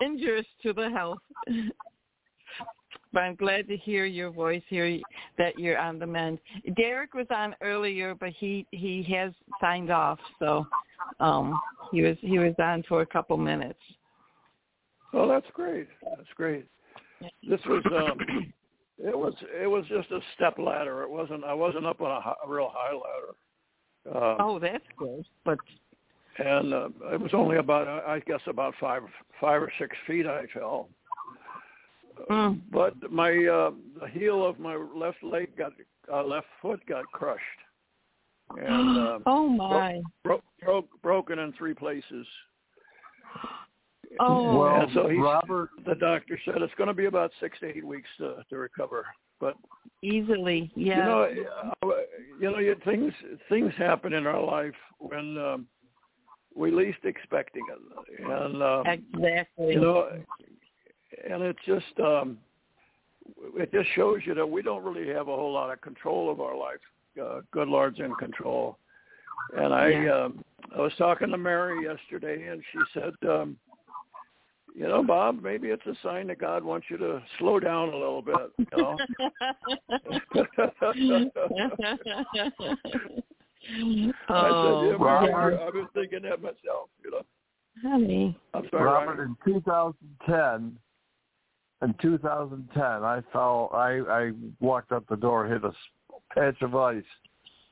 injurious 0.01 0.47
to 0.63 0.73
the 0.73 0.91
health 0.91 1.19
but 3.17 3.23
I'm 3.23 3.35
glad 3.35 3.67
to 3.69 3.79
hear 3.79 4.05
your 4.05 4.31
voice 4.31 4.63
here 4.69 5.01
that 5.39 5.59
you're 5.59 5.79
on 5.79 5.99
the 5.99 6.07
mend. 6.07 6.39
Derek 6.77 7.15
was 7.15 7.27
on 7.31 7.57
earlier, 7.63 8.15
but 8.15 8.29
he 8.29 8.67
he 8.73 9.03
has 9.05 9.33
signed 9.59 9.91
off, 9.91 10.19
so 10.39 10.67
um 11.19 11.59
he 11.93 12.03
was 12.03 12.19
he 12.21 12.39
was 12.39 12.53
on 12.59 12.83
for 12.87 13.01
a 13.01 13.07
couple 13.07 13.39
minutes. 13.39 13.79
Well, 15.15 15.29
that's 15.29 15.47
great. 15.55 15.89
That's 16.03 16.29
great. 16.37 16.67
This 17.49 17.61
was 17.65 17.83
um, 17.87 18.53
it 18.99 19.17
was 19.17 19.33
it 19.63 19.67
was 19.67 19.87
just 19.89 20.11
a 20.11 20.21
step 20.35 20.59
ladder. 20.59 21.03
It 21.03 21.09
wasn't. 21.09 21.43
I 21.43 21.55
wasn't 21.55 21.87
up 21.87 22.03
on 22.03 22.11
a, 22.11 22.21
hi- 22.21 22.37
a 22.45 22.51
real 22.51 22.71
high 22.71 22.93
ladder. 22.93 24.15
Uh, 24.15 24.37
Oh, 24.41 24.59
that's 24.59 24.85
good. 24.99 25.25
But 25.43 25.57
and 26.37 26.75
uh, 26.75 26.89
it 27.15 27.21
was 27.23 27.33
only 27.33 27.57
about 27.57 27.89
I 27.89 28.21
guess 28.27 28.43
about 28.47 28.75
five 28.79 29.05
five 29.41 29.63
or 29.63 29.73
six 29.79 29.97
feet 30.07 30.27
I 30.27 30.45
fell. 30.53 30.91
Mm, 32.31 32.61
But 32.71 33.11
my 33.11 33.31
uh, 33.31 33.71
the 34.01 34.09
heel 34.09 34.45
of 34.45 34.59
my 34.59 34.77
left 34.77 35.23
leg 35.23 35.57
got 35.57 35.73
uh, 36.13 36.25
left 36.25 36.47
foot 36.63 36.81
got 36.87 37.05
crushed, 37.13 37.43
and 38.57 38.99
uh, 38.99 39.19
oh 39.27 39.49
my. 39.49 40.01
broke 40.25 40.45
broke 40.63 40.89
broken 41.03 41.39
in 41.39 41.53
three 41.53 41.75
places. 41.75 42.27
Oh. 44.21 44.61
well, 44.61 44.83
and 44.83 44.91
so 44.95 45.09
he's, 45.09 45.19
Robert, 45.19 45.71
the 45.85 45.97
doctor 45.97 46.41
said 46.45 46.63
it's 46.63 46.73
going 46.79 46.87
to 46.87 46.95
be 46.95 47.07
about 47.07 47.33
six 47.41 47.59
to 47.59 47.67
eight 47.67 47.85
weeks 47.85 48.09
to 48.19 48.37
to 48.49 48.57
recover. 48.57 49.05
But 49.41 49.57
Easily, 50.03 50.71
yeah. 50.77 50.99
you 50.99 51.05
know, 51.05 51.45
uh, 51.83 51.89
you 52.41 52.51
know, 52.51 52.59
you, 52.59 52.77
things 52.85 53.13
things 53.49 53.73
happen 53.77 54.13
in 54.13 54.27
our 54.27 54.41
life 54.41 54.75
when 54.99 55.37
um, 55.37 55.67
we 56.55 56.71
least 56.71 56.99
expecting 57.05 57.63
it, 57.69 58.25
and 58.25 58.63
um, 58.63 58.87
exactly. 58.87 59.73
you 59.75 59.81
know, 59.81 60.09
and 61.29 61.43
it 61.43 61.57
just 61.65 62.01
um, 62.01 62.39
it 63.57 63.73
just 63.73 63.89
shows 63.95 64.21
you 64.25 64.35
that 64.35 64.47
we 64.47 64.63
don't 64.63 64.85
really 64.85 65.09
have 65.13 65.29
a 65.29 65.37
whole 65.37 65.53
lot 65.53 65.73
of 65.73 65.81
control 65.81 66.31
of 66.31 66.41
our 66.41 66.57
life. 66.57 66.81
Uh, 67.21 67.41
good 67.51 67.69
Lord's 67.69 67.99
in 67.99 68.15
control. 68.17 68.79
And 69.57 69.73
I 69.73 69.89
Yeah. 69.89 70.25
um, 70.25 70.45
I 70.77 70.81
was 70.81 70.95
talking 70.97 71.31
to 71.31 71.39
Mary 71.39 71.85
yesterday, 71.85 72.49
and 72.49 72.63
she 72.73 72.79
said, 72.93 73.15
um, 73.29 73.57
you 74.75 74.87
know, 74.87 75.03
Bob, 75.03 75.43
maybe 75.43 75.69
it's 75.69 75.87
a 75.87 75.95
sign 76.03 76.27
that 76.27 76.39
God 76.39 76.63
wants 76.63 76.89
you 76.91 76.99
to 76.99 77.23
slow 77.39 77.59
down 77.59 77.89
a 77.89 77.97
little 77.97 78.21
bit. 78.23 78.53
You 78.59 78.67
know. 78.77 78.99
I 84.29 84.49
oh, 84.49 84.91
said, 84.91 85.01
yeah, 85.01 85.05
Robert. 85.05 85.33
Mary, 85.33 85.57
I 85.57 85.71
was 85.71 85.89
thinking 85.95 86.23
that 86.23 86.43
myself. 86.43 86.91
You 87.05 87.11
know. 87.13 87.23
honey. 87.83 88.39
I'm 88.55 88.69
sorry, 88.71 88.85
Robert, 88.85 89.17
Ryan. 89.17 89.37
in 89.47 89.55
2010, 89.55 90.79
in 91.87 91.95
2010, 92.03 92.83
I 92.83 93.23
fell. 93.33 93.71
I 93.73 94.01
I 94.09 94.33
walked 94.61 94.93
up 94.93 95.05
the 95.09 95.17
door, 95.17 95.47
hit 95.47 95.63
a 95.65 95.73
patch 96.35 96.61
of 96.63 96.75
ice, 96.75 97.03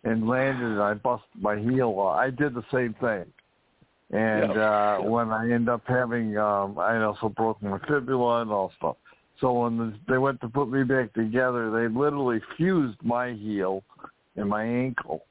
and 0.04 0.28
landed, 0.28 0.62
and 0.72 0.80
I 0.80 0.94
busted 0.94 1.42
my 1.42 1.58
heel. 1.58 1.98
I 2.00 2.30
did 2.30 2.54
the 2.54 2.64
same 2.72 2.94
thing. 3.00 3.24
And 4.10 4.56
uh 4.56 4.98
when 4.98 5.30
I 5.32 5.50
end 5.50 5.68
up 5.68 5.82
having, 5.86 6.36
um 6.38 6.78
I 6.78 7.02
also 7.02 7.28
broke 7.28 7.60
my 7.62 7.78
fibula 7.88 8.42
and 8.42 8.50
all 8.52 8.72
stuff. 8.78 8.96
So 9.40 9.52
when 9.52 9.76
the, 9.76 9.94
they 10.08 10.18
went 10.18 10.40
to 10.42 10.48
put 10.48 10.70
me 10.70 10.84
back 10.84 11.12
together, 11.12 11.70
they 11.70 11.92
literally 11.92 12.40
fused 12.56 13.02
my 13.02 13.32
heel 13.32 13.82
and 14.36 14.48
my 14.48 14.64
ankle. 14.64 15.24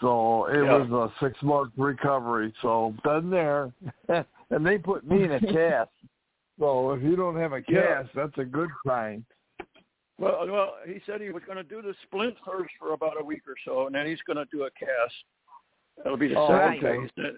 So 0.00 0.46
it 0.46 0.62
Yeah. 0.62 0.78
was 0.78 0.90
a 0.90 1.24
six 1.24 1.42
month 1.42 1.72
recovery. 1.76 2.52
So 2.62 2.94
been 3.02 3.30
there, 3.30 3.72
and 4.50 4.64
they 4.64 4.78
put 4.78 5.04
me 5.04 5.24
in 5.24 5.32
a 5.32 5.40
cast. 5.40 5.90
So 6.58 6.92
if 6.92 7.02
you 7.02 7.16
don't 7.16 7.36
have 7.36 7.52
a 7.52 7.62
Yeah. 7.68 8.02
cast, 8.02 8.14
that's 8.14 8.36
a 8.38 8.44
good 8.44 8.70
sign. 8.86 9.24
Well, 10.18 10.46
well, 10.46 10.76
he 10.86 11.00
said 11.06 11.20
he 11.20 11.30
was 11.30 11.42
going 11.44 11.56
to 11.56 11.64
do 11.64 11.82
the 11.82 11.94
splint 12.02 12.36
first 12.44 12.72
for 12.78 12.92
about 12.92 13.20
a 13.20 13.24
week 13.24 13.42
or 13.48 13.56
so, 13.64 13.86
and 13.86 13.94
then 13.94 14.06
he's 14.06 14.20
going 14.22 14.36
to 14.36 14.44
do 14.52 14.64
a 14.64 14.70
cast. 14.70 15.24
That'll 15.96 16.18
be 16.18 16.28
the 16.28 16.38
Oh, 16.38 16.48
second 16.48 16.84
okay. 16.84 17.08
phase, 17.08 17.34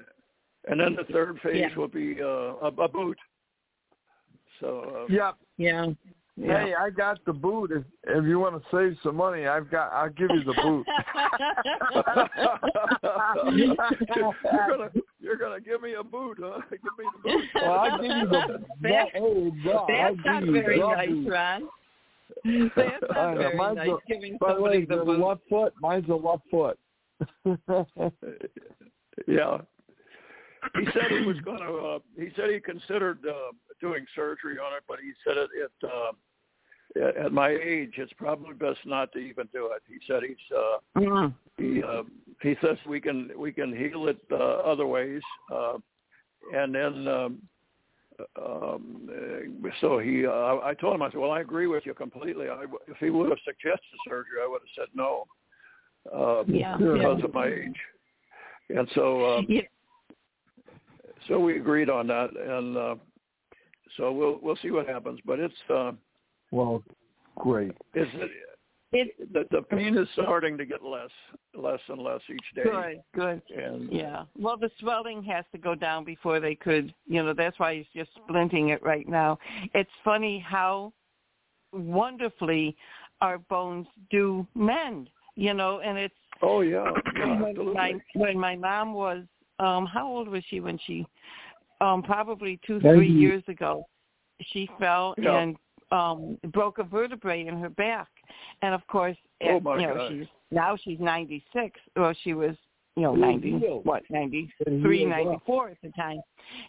and 0.68 0.80
then 0.80 0.94
the 0.94 1.04
third 1.12 1.40
phase 1.40 1.70
Yeah. 1.70 1.76
will 1.76 1.88
be 1.88 2.20
uh, 2.20 2.26
a, 2.26 2.66
a 2.66 2.88
boot. 2.88 3.18
So 4.60 5.06
uh, 5.08 5.12
Yep. 5.12 5.36
Yeah. 5.56 5.86
Yeah. 6.36 6.64
Hey, 6.64 6.74
I 6.74 6.90
got 6.90 7.24
the 7.26 7.32
boot. 7.32 7.70
If 7.70 7.84
if 8.08 8.24
you 8.24 8.40
want 8.40 8.60
to 8.60 8.68
save 8.76 8.96
some 9.04 9.14
money, 9.16 9.46
I've 9.46 9.70
got. 9.70 9.92
I'll 9.92 10.08
give 10.10 10.30
you 10.30 10.42
the 10.42 10.52
boot. 10.62 10.84
you're 13.54 13.76
gonna 14.68 14.90
you're 15.20 15.36
gonna 15.36 15.60
give 15.60 15.80
me 15.80 15.94
a 15.94 16.02
boot, 16.02 16.38
huh? 16.42 16.58
Give 16.70 16.80
me 16.98 17.04
the 17.22 17.30
boot. 17.30 17.44
well, 17.54 17.72
I'll 17.72 18.02
give 18.02 18.16
you 18.16 18.26
the. 18.28 18.64
That- 18.82 19.08
oh, 19.16 19.52
God, 19.64 19.90
I'll 19.90 19.96
That's 20.14 20.16
give 20.16 20.24
not 20.24 20.44
you 20.46 20.52
very 20.52 20.80
the 20.80 20.86
nice, 20.88 21.08
boot. 21.08 21.28
Ron. 21.30 21.68
That's 22.76 23.02
not 23.14 23.34
know, 23.34 23.38
very 23.38 23.56
mine's 23.56 23.76
nice. 23.76 23.88
a- 23.88 23.98
Giving 24.12 24.38
By 24.40 24.54
the 24.54 24.60
way, 24.60 24.84
the 24.84 24.96
the 24.96 25.04
boot. 25.04 25.20
left 25.20 25.40
foot. 25.48 25.72
Mine's 25.80 26.08
a 26.08 26.14
left 26.14 26.42
foot. 26.50 26.78
Yeah. 29.28 29.58
He 30.78 30.86
said 30.92 31.10
he 31.10 31.26
was 31.26 31.38
going 31.44 31.60
to. 31.60 31.74
Uh, 31.76 31.98
he 32.16 32.30
said 32.36 32.50
he 32.50 32.60
considered 32.60 33.18
uh, 33.28 33.52
doing 33.80 34.04
surgery 34.14 34.58
on 34.58 34.74
it, 34.74 34.82
but 34.88 34.98
he 35.00 35.12
said 35.24 35.36
it. 35.36 35.50
it 35.54 35.72
uh, 35.84 36.12
at- 37.24 37.32
my 37.32 37.48
age, 37.50 37.94
it's 37.96 38.12
probably 38.14 38.54
best 38.54 38.78
not 38.84 39.12
to 39.12 39.18
even 39.18 39.48
do 39.52 39.70
it. 39.72 39.82
He 39.88 39.98
said 40.06 40.22
he's. 40.22 40.36
Uh, 40.56 40.78
Mm. 41.00 41.34
he 41.58 41.82
uh, 41.82 42.02
he 42.42 42.56
says 42.60 42.76
we 42.86 43.00
can 43.00 43.30
we 43.36 43.52
can 43.52 43.76
heal 43.76 44.08
it 44.08 44.18
uh, 44.30 44.36
other 44.36 44.86
ways, 44.86 45.22
uh, 45.52 45.78
and 46.54 46.74
then. 46.74 47.08
Um, 47.08 47.42
um, 48.40 49.10
uh, 49.10 49.68
so 49.80 49.98
he, 49.98 50.24
uh, 50.24 50.30
I 50.62 50.72
told 50.80 50.94
him, 50.94 51.02
I 51.02 51.10
said, 51.10 51.18
well, 51.18 51.32
I 51.32 51.40
agree 51.40 51.66
with 51.66 51.84
you 51.84 51.94
completely. 51.94 52.48
I, 52.48 52.62
if 52.86 52.96
he 53.00 53.10
would 53.10 53.28
have 53.28 53.40
suggested 53.44 53.98
surgery, 54.08 54.38
I 54.40 54.46
would 54.46 54.60
have 54.60 54.68
said 54.76 54.88
no, 54.94 55.26
uh, 56.14 56.44
Yeah. 56.46 56.76
because 56.76 57.18
yeah. 57.18 57.24
of 57.24 57.34
my 57.34 57.48
age. 57.48 57.76
And 58.68 58.88
so, 58.94 59.38
um, 59.38 59.46
Yeah. 59.48 59.62
So 61.28 61.38
we 61.40 61.56
agreed 61.56 61.90
on 61.90 62.06
that, 62.08 62.30
and 62.36 62.76
uh, 62.76 62.94
so 63.96 64.12
we'll 64.12 64.38
we'll 64.42 64.56
see 64.56 64.70
what 64.70 64.88
happens. 64.88 65.20
But 65.24 65.40
it's 65.40 65.54
uh, 65.72 65.92
well, 66.50 66.82
great. 67.36 67.72
it's 67.94 68.10
It, 68.92 69.32
the 69.32 69.44
the 69.50 69.62
pain 69.62 69.98
is 69.98 70.06
starting 70.12 70.56
to 70.58 70.64
get 70.64 70.84
less, 70.84 71.10
less 71.54 71.80
and 71.88 72.00
less 72.00 72.20
each 72.30 72.54
day. 72.54 72.62
good, 72.62 73.02
good. 73.14 73.42
And 73.56 73.92
Yeah. 73.92 74.24
Well, 74.38 74.56
the 74.56 74.70
swelling 74.78 75.22
has 75.24 75.44
to 75.50 75.58
go 75.58 75.74
down 75.74 76.04
before 76.04 76.38
they 76.38 76.54
could, 76.54 76.94
you 77.06 77.22
know, 77.22 77.34
that's 77.34 77.58
why 77.58 77.74
he's 77.76 77.86
just 77.94 78.10
splinting 78.16 78.72
it 78.72 78.82
right 78.84 79.08
now. 79.08 79.38
It's 79.74 79.90
funny 80.04 80.38
how 80.38 80.92
wonderfully 81.72 82.76
our 83.20 83.38
bones 83.38 83.88
do 84.10 84.46
mend, 84.54 85.10
you 85.34 85.54
know, 85.54 85.80
and 85.80 85.98
it's 85.98 86.14
oh 86.42 86.60
yeah, 86.60 86.90
yeah 87.16 87.40
when 87.40 87.50
absolutely. 87.50 87.74
my 87.74 87.92
when 88.14 88.38
my 88.38 88.54
mom 88.54 88.94
was 88.94 89.24
um 89.58 89.86
how 89.86 90.06
old 90.06 90.28
was 90.28 90.42
she 90.48 90.60
when 90.60 90.78
she 90.86 91.06
um 91.80 92.02
probably 92.02 92.58
two, 92.66 92.80
three 92.80 93.10
years 93.10 93.42
ago 93.48 93.86
she 94.52 94.68
fell 94.78 95.14
Yeah. 95.18 95.38
and 95.38 95.56
um 95.92 96.38
broke 96.52 96.78
a 96.78 96.84
vertebrae 96.84 97.46
in 97.46 97.58
her 97.58 97.68
back. 97.68 98.08
And 98.62 98.74
of 98.74 98.86
course 98.86 99.16
Oh, 99.42 99.60
you 99.78 99.86
know, 99.86 100.08
she's 100.08 100.26
now 100.50 100.76
she's 100.76 100.98
ninety 101.00 101.44
six 101.52 101.78
or 101.96 102.14
she 102.22 102.34
was 102.34 102.56
you 102.96 103.02
know, 103.02 103.14
ninety 103.14 103.52
what, 103.82 104.02
ninety 104.08 104.50
three, 104.82 105.04
ninety 105.04 105.38
four 105.44 105.68
at 105.68 105.76
the 105.82 105.90
time. 105.90 106.20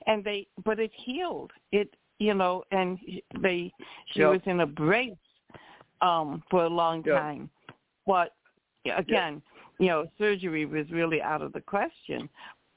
And 0.08 0.24
they 0.24 0.48
but 0.63 0.80
it 0.80 0.91
healed. 0.95 1.52
It 1.71 1.95
you 2.19 2.34
know, 2.34 2.63
and 2.71 2.98
they 3.41 3.71
she 4.12 4.21
Yep. 4.21 4.32
was 4.32 4.41
in 4.45 4.62
a 4.62 4.65
brace 4.65 5.13
um 6.02 6.43
for 6.50 6.65
a 6.65 6.69
long 6.69 7.04
Yep. 7.06 7.15
time. 7.15 7.50
But 8.06 8.34
yeah, 8.84 9.00
again, 9.00 9.41
you 9.80 9.88
know, 9.88 10.06
surgery 10.17 10.65
was 10.65 10.89
really 10.91 11.21
out 11.21 11.41
of 11.41 11.54
the 11.54 11.62
question. 11.62 12.30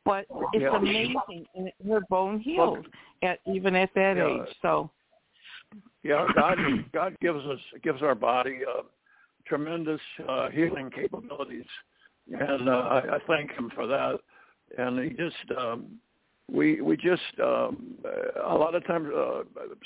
But 0.09 0.25
it's 0.55 0.63
Yeah. 0.63 0.77
amazing, 0.77 1.47
and 1.55 1.71
her 1.87 2.01
bone 2.09 2.41
healed 2.41 2.89
at 3.21 3.41
even 3.45 3.77
at 3.77 3.93
that 3.93 4.17
Yeah. 4.17 4.27
age. 4.27 4.57
So 4.63 4.91
Yeah, 6.03 6.27
God 6.35 6.59
God 6.93 7.15
gives 7.21 7.45
us 7.45 7.61
gives 7.83 8.01
our 8.03 8.15
body 8.15 8.65
uh, 8.65 8.85
tremendous 9.45 10.01
uh, 10.27 10.49
healing 10.49 10.89
capabilities, 10.91 11.69
and 12.33 12.71
uh, 12.71 12.73
I, 12.73 13.17
I 13.17 13.19
thank 13.27 13.51
Him 13.51 13.69
for 13.75 13.87
that. 13.87 14.19
And 14.79 14.99
He 14.99 15.11
just 15.11 15.51
um, 15.59 16.01
we 16.51 16.81
we 16.81 16.97
just 16.97 17.39
um, 17.41 17.99
a 18.47 18.57
lot 18.57 18.75
of 18.75 18.87
times 18.87 19.09
uh, 19.15 19.43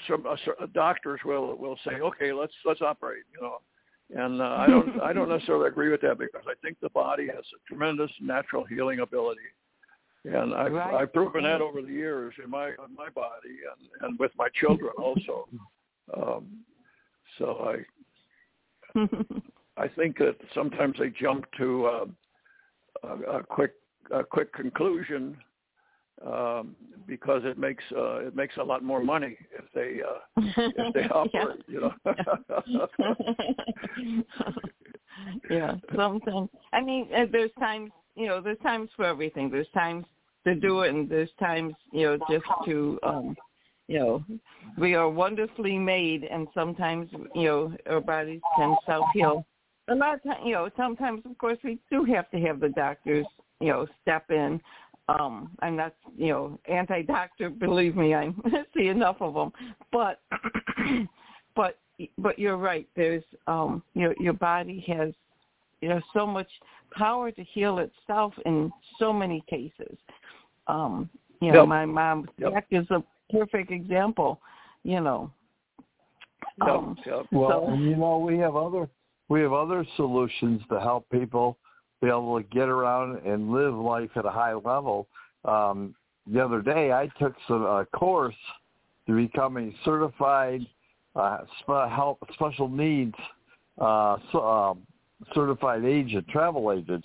some 0.07 0.25
uh, 0.25 0.67
doctors 0.73 1.21
will 1.25 1.57
will 1.57 1.79
say, 1.85 1.95
okay, 2.01 2.33
let's 2.33 2.55
let's 2.65 2.81
operate, 2.81 3.25
you 3.35 3.41
know. 3.41 3.59
And 4.15 4.41
uh, 4.41 4.55
I 4.57 4.69
don't 4.69 5.01
I 5.01 5.13
don't 5.13 5.29
necessarily 5.37 5.67
agree 5.67 5.91
with 5.91 6.03
that 6.03 6.19
because 6.19 6.45
I 6.47 6.55
think 6.63 6.79
the 6.81 6.91
body 6.91 7.27
has 7.27 7.45
a 7.57 7.59
tremendous 7.67 8.13
natural 8.21 8.65
healing 8.65 9.01
ability. 9.01 9.51
And 10.25 10.55
I've, 10.55 10.73
Right. 10.73 10.95
I've 10.95 11.13
proven 11.13 11.43
that 11.45 11.61
over 11.61 11.83
the 11.83 11.89
years 11.89 12.35
in 12.43 12.49
my 12.49 12.69
in 12.69 12.95
my 12.97 13.09
body 13.09 13.59
and, 13.71 14.09
and 14.09 14.19
with 14.19 14.31
my 14.37 14.49
children 14.55 14.93
also. 14.99 15.49
Um, 16.15 16.65
so 17.39 17.75
I 18.97 19.09
I 19.77 19.89
think 19.97 20.19
that 20.19 20.37
sometimes 20.53 20.97
they 20.99 21.11
jump 21.11 21.47
to 21.57 21.87
uh, 21.87 22.05
a, 23.05 23.39
a 23.39 23.43
quick 23.45 23.75
a 24.11 24.25
quick 24.25 24.53
conclusion 24.53 25.37
um, 26.27 26.77
because 27.07 27.43
it 27.45 27.59
makes 27.59 27.85
uh, 27.97 28.17
it 28.17 28.37
makes 28.37 28.57
a 28.57 28.63
lot 28.63 28.83
more 28.83 29.03
money 29.03 29.37
if 29.57 29.65
they 29.75 30.01
uh, 30.03 30.21
if 30.57 30.95
they 30.95 31.05
operate. 31.09 31.65
You 31.67 31.81
know. 31.81 31.95
yeah, 35.51 35.75
sometimes. 35.97 36.49
I 36.73 36.81
mean, 36.81 37.09
uh, 37.15 37.27
there's 37.31 37.51
times, 37.59 37.91
you 38.17 38.27
know, 38.27 38.41
there's 38.41 38.59
times 38.59 38.91
for 38.97 39.05
everything. 39.05 39.51
There's 39.51 39.69
times 39.73 40.05
to 40.45 40.55
do 40.55 40.81
it, 40.81 40.95
and 40.95 41.09
there's 41.09 41.31
times, 41.39 41.75
you 41.93 42.03
know, 42.07 42.19
just 42.31 42.45
to, 42.67 42.99
um, 43.03 43.37
you 43.89 43.99
know, 43.99 44.25
we 44.79 44.95
are 44.95 45.09
wonderfully 45.09 45.79
made, 45.79 46.25
and 46.25 46.49
sometimes, 46.55 47.11
you 47.35 47.45
know, 47.45 47.77
our 47.89 48.01
bodies 48.01 48.41
can 48.57 48.77
self 48.87 49.07
heal. 49.15 49.45
A 49.89 49.95
lot 49.95 50.15
of 50.15 50.23
times, 50.23 50.41
you 50.45 50.53
know, 50.53 50.71
sometimes, 50.77 51.23
of 51.27 51.37
course, 51.39 51.59
we 51.65 51.79
do 51.91 52.05
have 52.05 52.31
to 52.31 52.41
have 52.41 52.61
the 52.61 52.71
doctors, 52.71 53.27
you 53.61 53.69
know, 53.69 53.87
step 54.01 54.31
in. 54.31 54.61
Um, 55.09 55.51
I'm 55.61 55.77
not, 55.77 55.95
you 56.17 56.29
know, 56.29 56.59
anti-doctor. 56.69 57.51
Believe 57.61 57.97
me, 57.97 58.15
I 58.15 58.33
see 58.77 58.89
enough 58.89 59.17
of 59.21 59.35
them. 59.35 59.53
But, 59.91 60.21
but, 61.57 61.79
but 62.19 62.39
you're 62.39 62.57
right. 62.57 62.89
There's, 62.97 63.25
um, 63.47 63.83
your 63.95 64.15
your 64.19 64.33
body 64.33 64.85
has, 64.89 65.13
you 65.81 65.89
know, 65.89 66.01
so 66.13 66.27
much 66.27 66.49
power 66.93 67.31
to 67.31 67.45
heal 67.45 67.79
itself 67.79 68.33
in 68.47 68.71
so 68.99 69.13
many 69.13 69.43
cases. 69.49 69.97
Um, 70.67 71.11
you 71.41 71.53
know, 71.53 71.61
Yep. 71.61 71.69
my 71.69 71.87
mom's 71.87 72.29
Yep. 72.39 72.53
back 72.53 72.67
is 72.71 72.91
a 72.91 73.03
perfect 73.31 73.71
example. 73.71 74.41
You 74.85 75.01
know. 75.01 75.31
Um, 76.61 76.97
Yep, 76.99 77.07
yep. 77.07 77.27
Well, 77.33 77.51
So- 77.51 77.73
and 77.73 77.83
you 77.83 77.97
know, 77.97 78.19
we 78.19 78.39
have 78.39 78.57
other 78.57 78.89
we 79.29 79.41
have 79.41 79.53
other 79.53 79.85
solutions 79.97 80.61
to 80.69 80.79
help 80.79 81.09
people 81.09 81.57
be 82.03 82.09
able 82.09 82.37
to 82.37 82.47
get 82.49 82.69
around 82.69 83.17
and 83.25 83.51
live 83.51 83.75
life 83.75 84.15
at 84.17 84.27
a 84.27 84.31
high 84.31 84.53
level. 84.53 85.07
Um, 85.47 85.95
the 86.27 86.45
other 86.45 86.61
day, 86.61 86.93
I 86.93 87.07
took 87.19 87.35
some 87.47 87.65
a 87.65 87.87
course 87.87 88.37
to 89.07 89.17
become 89.17 89.57
a 89.57 89.73
certified 89.85 90.67
uh, 91.17 91.45
help 91.89 92.19
special 92.33 92.69
needs 92.69 93.15
uh, 93.79 94.19
so, 94.31 94.47
um, 94.47 94.87
certified 95.35 95.85
agent, 95.85 96.27
travel 96.29 96.73
agent. 96.73 97.05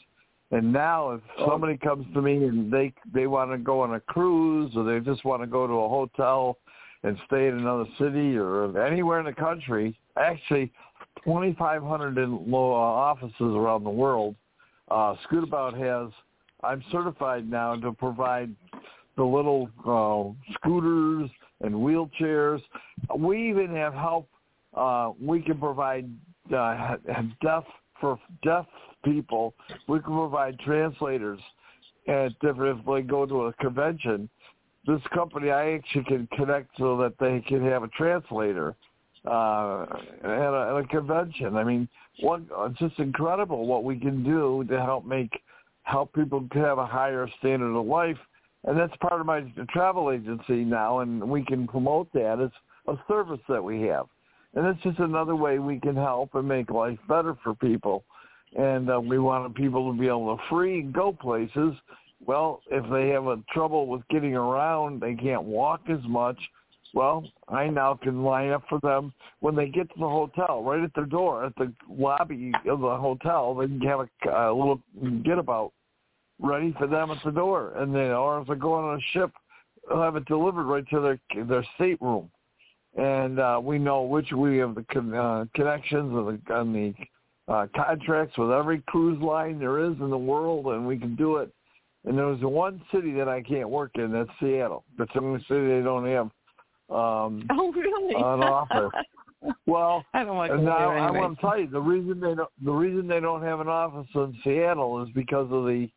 And 0.52 0.72
now, 0.72 1.12
if 1.12 1.22
oh. 1.40 1.50
somebody 1.50 1.78
comes 1.78 2.06
to 2.14 2.22
me 2.22 2.36
and 2.46 2.72
they 2.72 2.94
they 3.14 3.28
want 3.28 3.52
to 3.52 3.58
go 3.58 3.82
on 3.82 3.96
a 3.96 4.00
cruise 4.00 4.72
or 4.76 4.84
they 4.84 5.00
just 5.04 5.26
want 5.26 5.42
to 5.42 5.48
go 5.48 5.68
to 5.68 5.74
a 5.74 5.90
hotel 5.90 6.58
and 7.04 7.18
stay 7.28 7.48
in 7.48 7.58
another 7.58 7.86
city 7.98 8.38
or 8.38 8.82
anywhere 8.82 9.20
in 9.20 9.26
the 9.26 9.34
country, 9.34 9.98
actually, 10.18 10.72
2,500 11.24 12.18
in 12.18 12.34
uh, 12.52 12.56
offices 12.58 13.34
around 13.40 13.84
the 13.84 13.90
world. 13.90 14.36
Uh, 14.90 15.16
Scootaround 15.30 15.78
has. 15.78 16.12
I'm 16.64 16.84
certified 16.92 17.50
now 17.50 17.76
to 17.76 17.92
provide 17.92 18.56
the 19.16 19.24
little 19.24 19.70
uh, 19.86 20.54
scooters 20.54 21.30
and 21.62 21.74
wheelchairs. 21.74 22.62
We 23.16 23.50
even 23.50 23.76
have 23.76 23.94
help. 23.94 24.28
Uh, 24.74 25.12
we 25.22 25.42
can 25.42 25.60
provide 25.60 26.10
uh, 26.56 26.96
deaf 27.42 27.64
for 28.00 28.20
deaf 28.44 28.66
people. 29.12 29.54
We 29.88 30.00
can 30.00 30.14
provide 30.14 30.60
translators 30.60 31.40
at 32.08 32.38
different. 32.40 32.80
If 32.80 32.86
they 32.86 33.02
go 33.02 33.26
to 33.26 33.46
a 33.46 33.54
convention, 33.54 34.30
this 34.86 35.02
company 35.14 35.52
I 35.52 35.74
actually 35.74 36.06
can 36.06 36.28
connect 36.36 36.78
so 36.78 36.98
that 36.98 37.14
they 37.20 37.42
can 37.48 37.64
have 37.66 37.84
a 37.84 37.90
translator 37.90 38.76
uh, 39.26 39.86
at, 40.24 40.30
a, 40.30 40.72
at 40.72 40.84
a 40.84 40.88
convention. 40.90 41.58
I 41.58 41.64
mean, 41.64 41.88
what 42.22 42.42
it's 42.50 42.80
just 42.80 42.98
incredible 43.00 43.66
what 43.68 43.84
we 43.84 44.00
can 44.00 44.24
do 44.24 44.66
to 44.70 44.80
help 44.82 45.06
make 45.06 45.32
help 45.84 46.14
people 46.14 46.48
have 46.54 46.78
a 46.78 46.86
higher 46.86 47.30
standard 47.40 47.78
of 47.78 47.86
life 47.86 48.18
and 48.68 48.78
that's 48.78 48.96
part 48.98 49.22
of 49.22 49.26
my 49.26 49.42
travel 49.70 50.12
agency 50.12 50.66
now, 50.66 51.00
and 51.00 51.24
we 51.24 51.44
can 51.44 51.68
promote 51.68 52.12
that 52.14 52.40
as 52.42 52.52
a 52.88 53.00
service 53.08 53.40
that 53.48 53.64
we 53.64 53.82
have. 53.84 54.08
And 54.56 54.66
it's 54.68 54.82
just 54.82 55.00
another 55.00 55.36
way 55.36 55.60
we 55.60 55.80
can 55.80 55.96
help 55.96 56.36
and 56.36 56.48
make 56.48 56.70
life 56.70 57.00
better 57.08 57.38
for 57.44 57.54
people. 57.56 58.04
And 58.56 58.90
uh, 58.90 59.00
we 59.00 59.20
wanted 59.20 59.56
people 59.56 59.92
to 59.92 60.00
be 60.00 60.08
able 60.08 60.36
to 60.36 60.44
free 60.50 60.84
go 60.84 61.12
places. 61.12 61.74
Well, 62.26 62.62
if 62.72 62.90
they 62.92 63.10
have 63.10 63.28
a 63.28 63.42
trouble 63.54 63.88
with 63.88 64.08
getting 64.10 64.36
around, 64.36 65.02
they 65.02 65.16
can't 65.16 65.44
walk 65.44 65.82
as 65.90 66.00
much. 66.08 66.38
Well, 66.94 67.26
I 67.50 67.68
now 67.68 68.00
can 68.02 68.24
line 68.24 68.52
up 68.52 68.64
for 68.70 68.80
them 68.80 69.14
when 69.42 69.56
they 69.56 69.68
get 69.68 69.90
to 69.90 70.00
the 70.00 70.08
hotel, 70.08 70.64
right 70.64 70.82
at 70.82 70.94
their 70.96 71.06
door, 71.06 71.46
at 71.46 71.56
the 71.58 71.72
lobby 71.90 72.54
of 72.68 72.80
the 72.80 72.98
hotel. 72.98 73.54
They 73.56 73.68
can 73.68 73.82
have 73.82 74.00
a, 74.00 74.30
a 74.30 74.54
little 74.54 74.82
get 75.24 75.38
about 75.38 75.74
ready 76.42 76.74
for 76.78 76.88
them 76.88 77.12
at 77.12 77.18
the 77.24 77.32
door, 77.32 77.74
and 77.78 77.94
then 77.94 78.12
or 78.12 78.42
if 78.42 78.48
they're 78.48 78.56
going 78.56 78.86
on 78.86 78.98
a 78.98 79.02
ship, 79.12 79.32
they'll 79.88 80.02
have 80.02 80.16
it 80.16 80.26
delivered 80.26 80.64
right 80.64 80.88
to 80.90 81.00
their 81.00 81.46
their 81.46 81.66
stateroom, 81.76 82.30
and 82.96 83.40
uh, 83.40 83.60
we 83.62 83.78
know 83.78 84.04
which 84.04 84.32
we 84.32 84.58
have 84.58 84.76
the 84.76 84.86
con- 84.92 85.14
uh, 85.14 85.46
connections 85.54 86.14
and 86.14 86.28
the, 86.28 86.56
and 86.56 86.76
the 86.76 86.94
uh, 87.48 87.68
contracts 87.76 88.38
with 88.38 88.52
every 88.52 88.82
cruise 88.88 89.22
line 89.22 89.60
there 89.60 89.80
is 89.80 89.94
in 90.00 90.10
the 90.10 90.18
world, 90.18 90.68
and 90.68 90.86
we 90.86 90.98
can 90.98 91.16
do 91.16 91.38
it. 91.38 91.50
And 92.06 92.18
there's 92.18 92.42
one 92.42 92.82
city 92.94 93.12
that 93.14 93.28
I 93.28 93.42
can't 93.42 93.70
work 93.70 93.92
in. 93.96 94.12
That's 94.12 94.30
Seattle. 94.40 94.84
That's 94.98 95.12
the 95.14 95.20
only 95.20 95.40
city 95.48 95.68
they 95.68 95.82
don't 95.82 96.06
have. 96.06 96.26
Um, 96.90 97.46
oh, 97.52 97.72
really? 97.74 98.16
An 98.16 98.44
office. 98.44 98.92
Well, 99.68 100.04
I 100.16 100.24
don't 100.24 100.36
like 100.36 100.50
now 100.52 100.92
anyway. 100.92 101.00
I 101.00 101.12
want 101.12 101.36
to 101.36 101.42
tell 101.42 101.60
you 101.60 101.68
the 101.68 101.80
reason 101.80 102.20
they 102.20 102.34
don't 102.34 102.50
the 102.66 102.72
reason 102.72 103.08
they 103.08 103.20
don't 103.20 103.44
have 103.44 103.60
an 103.60 103.68
office 103.68 104.08
in 104.16 104.36
Seattle 104.44 105.04
is 105.04 105.10
because 105.14 105.46
of 105.52 105.66
the 105.66 105.88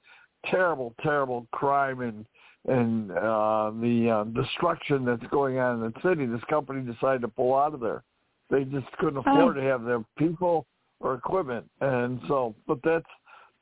terrible, 0.51 0.95
terrible 1.03 1.47
crime 1.51 2.03
and 2.03 2.27
and 2.69 3.11
uh, 3.11 3.73
the 3.81 4.11
uh, 4.11 4.25
destruction 4.39 5.07
that's 5.07 5.25
going 5.31 5.59
on 5.59 5.83
in 5.83 5.91
the 5.91 6.09
city. 6.09 6.27
This 6.27 6.45
company 6.51 6.83
decided 6.83 7.23
to 7.23 7.29
pull 7.29 7.57
out 7.57 7.73
of 7.73 7.81
there. 7.81 8.03
They 8.51 8.65
just 8.65 8.87
couldn't 8.99 9.17
oh. 9.17 9.33
afford 9.33 9.57
oh. 9.57 9.61
to 9.61 9.67
have 9.67 9.85
their 9.85 10.05
people 10.19 10.67
or 11.01 11.15
equipment, 11.15 11.69
and 11.81 12.21
so. 12.29 12.55
But 12.67 12.79
that's 12.85 13.07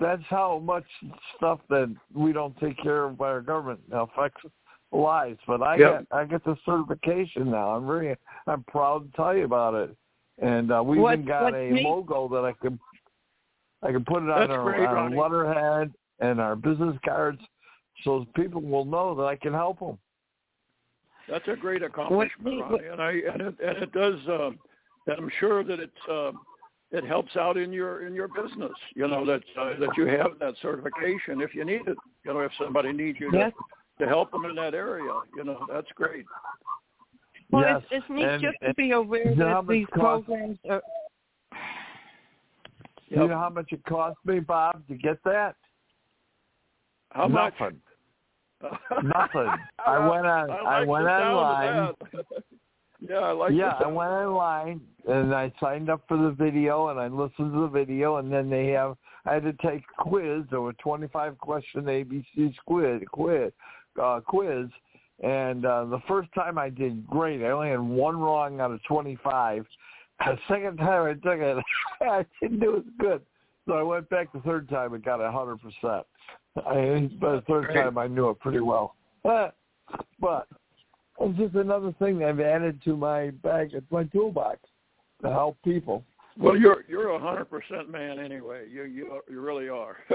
that's 0.00 0.22
how 0.28 0.58
much 0.58 0.84
stuff 1.36 1.60
that 1.68 1.94
we 2.14 2.32
don't 2.32 2.58
take 2.58 2.80
care 2.82 3.04
of 3.04 3.18
by 3.18 3.28
our 3.28 3.40
government 3.40 3.80
affects 3.92 4.42
lives. 4.92 5.38
But 5.46 5.62
I 5.62 5.76
yep. 5.76 5.98
get 6.10 6.16
I 6.16 6.24
get 6.24 6.44
the 6.44 6.56
certification 6.64 7.50
now. 7.50 7.70
I'm 7.70 7.86
really 7.86 8.14
I'm 8.46 8.64
proud 8.64 9.10
to 9.10 9.16
tell 9.16 9.36
you 9.36 9.44
about 9.44 9.74
it. 9.74 9.96
And 10.40 10.70
uh, 10.70 10.82
we 10.84 10.98
even 11.00 11.24
got 11.24 11.54
a 11.54 11.70
me? 11.70 11.82
logo 11.82 12.28
that 12.28 12.44
I 12.44 12.52
can 12.52 12.78
I 13.82 13.92
can 13.92 14.04
put 14.04 14.22
it 14.22 14.30
on 14.30 14.50
our, 14.50 14.62
great, 14.62 14.86
our 14.86 15.10
letterhead 15.10 15.92
and 16.20 16.40
our 16.40 16.56
business 16.56 16.96
cards 17.04 17.40
so 18.04 18.26
people 18.34 18.60
will 18.60 18.84
know 18.84 19.14
that 19.14 19.24
I 19.24 19.36
can 19.36 19.52
help 19.52 19.80
them. 19.80 19.98
That's 21.28 21.46
a 21.48 21.56
great 21.56 21.82
accomplishment, 21.82 22.60
Ronnie, 22.60 22.86
and 22.86 23.02
I 23.02 23.10
and 23.10 23.42
it, 23.42 23.54
and 23.64 23.82
it 23.82 23.92
does. 23.92 24.18
Uh, 24.28 24.50
and 25.06 25.18
I'm 25.18 25.30
sure 25.40 25.64
that 25.64 25.80
it's 25.80 25.92
uh, 26.10 26.32
it 26.90 27.04
helps 27.04 27.36
out 27.36 27.56
in 27.56 27.72
your 27.72 28.06
in 28.06 28.14
your 28.14 28.28
business. 28.28 28.72
You 28.94 29.08
know 29.08 29.24
that 29.26 29.42
uh, 29.60 29.78
that 29.78 29.90
you 29.96 30.06
have 30.06 30.38
that 30.40 30.54
certification 30.62 31.40
if 31.40 31.54
you 31.54 31.64
need 31.64 31.82
it. 31.86 31.96
You 32.24 32.34
know 32.34 32.40
if 32.40 32.52
somebody 32.58 32.92
needs 32.92 33.18
you 33.20 33.30
yes. 33.32 33.52
to, 33.98 34.04
to 34.04 34.08
help 34.10 34.30
them 34.30 34.44
in 34.44 34.56
that 34.56 34.74
area. 34.74 35.12
You 35.36 35.44
know 35.44 35.66
that's 35.70 35.88
great. 35.94 36.24
Well, 37.50 37.62
yes. 37.62 37.82
it's, 37.90 38.04
it's 38.04 38.06
neat 38.10 38.24
and, 38.24 38.42
just 38.42 38.56
to 38.66 38.74
be 38.74 38.92
aware 38.92 39.34
that 39.34 39.66
these 39.68 39.86
programs 39.92 40.58
are. 40.68 40.82
You 43.10 43.26
know 43.26 43.38
how 43.38 43.48
much 43.48 43.72
it 43.72 43.82
cost 43.86 44.18
me, 44.26 44.38
Bob, 44.38 44.86
to 44.86 44.94
get 44.94 45.16
that? 45.24 45.56
How 47.08 47.26
Nothing. 47.26 47.80
much? 48.60 48.72
Nothing. 49.02 49.50
I 49.86 49.98
went 50.10 50.26
on. 50.26 50.50
I, 50.50 50.62
like 50.62 50.66
I 50.66 50.84
went 50.84 51.06
online. 51.06 51.94
yeah, 53.00 53.16
I 53.16 53.32
like. 53.32 53.52
It. 53.52 53.56
Yeah, 53.56 53.78
I 53.84 53.86
went 53.86 54.10
online 54.10 54.80
and 55.06 55.34
I 55.34 55.52
signed 55.60 55.90
up 55.90 56.02
for 56.08 56.16
the 56.16 56.30
video 56.30 56.88
and 56.88 56.98
I 56.98 57.08
listened 57.08 57.52
to 57.52 57.60
the 57.62 57.68
video 57.68 58.16
and 58.16 58.32
then 58.32 58.48
they 58.50 58.68
have. 58.68 58.96
I 59.26 59.34
had 59.34 59.42
to 59.42 59.52
take 59.54 59.82
a 59.98 60.02
quiz. 60.02 60.44
There 60.50 60.60
were 60.60 60.72
25 60.74 61.38
question 61.38 61.82
ABC 61.82 62.54
quiz 62.64 63.02
quiz 63.12 63.52
uh, 64.00 64.20
quiz, 64.20 64.68
and 65.22 65.64
uh, 65.64 65.84
the 65.86 66.00
first 66.06 66.32
time 66.34 66.58
I 66.58 66.70
did 66.70 67.06
great. 67.06 67.42
I 67.42 67.50
only 67.50 67.70
had 67.70 67.80
one 67.80 68.18
wrong 68.18 68.60
out 68.60 68.70
of 68.70 68.82
25. 68.84 69.66
The 70.20 70.38
second 70.48 70.78
time 70.78 71.04
I 71.04 71.14
took 71.14 71.38
it, 71.40 71.64
I 72.00 72.24
didn't 72.40 72.60
do 72.60 72.76
as 72.76 72.82
good. 72.98 73.22
So 73.66 73.74
I 73.74 73.82
went 73.82 74.08
back 74.08 74.32
the 74.32 74.40
third 74.40 74.68
time 74.68 74.94
and 74.94 75.04
got 75.04 75.20
a 75.20 75.30
hundred 75.30 75.58
percent. 75.58 76.06
I, 76.56 77.08
by 77.20 77.36
the 77.36 77.44
third 77.46 77.66
Great. 77.66 77.82
time, 77.82 77.98
I 77.98 78.06
knew 78.06 78.30
it 78.30 78.40
pretty 78.40 78.60
well. 78.60 78.94
But, 80.20 80.48
but 81.18 81.28
it's 81.30 81.38
just 81.38 81.54
another 81.54 81.92
thing 81.98 82.24
I've 82.24 82.40
added 82.40 82.82
to 82.84 82.96
my 82.96 83.30
bag, 83.30 83.70
It's 83.72 83.90
my 83.90 84.04
toolbox 84.04 84.60
to 85.22 85.30
help 85.30 85.56
people. 85.64 86.04
Well, 86.36 86.56
you're 86.56 86.84
you're 86.88 87.10
a 87.10 87.18
hundred 87.18 87.46
percent 87.46 87.90
man 87.90 88.18
anyway. 88.20 88.66
You 88.70 88.84
you 88.84 89.20
you 89.28 89.40
really 89.40 89.68
are. 89.68 89.96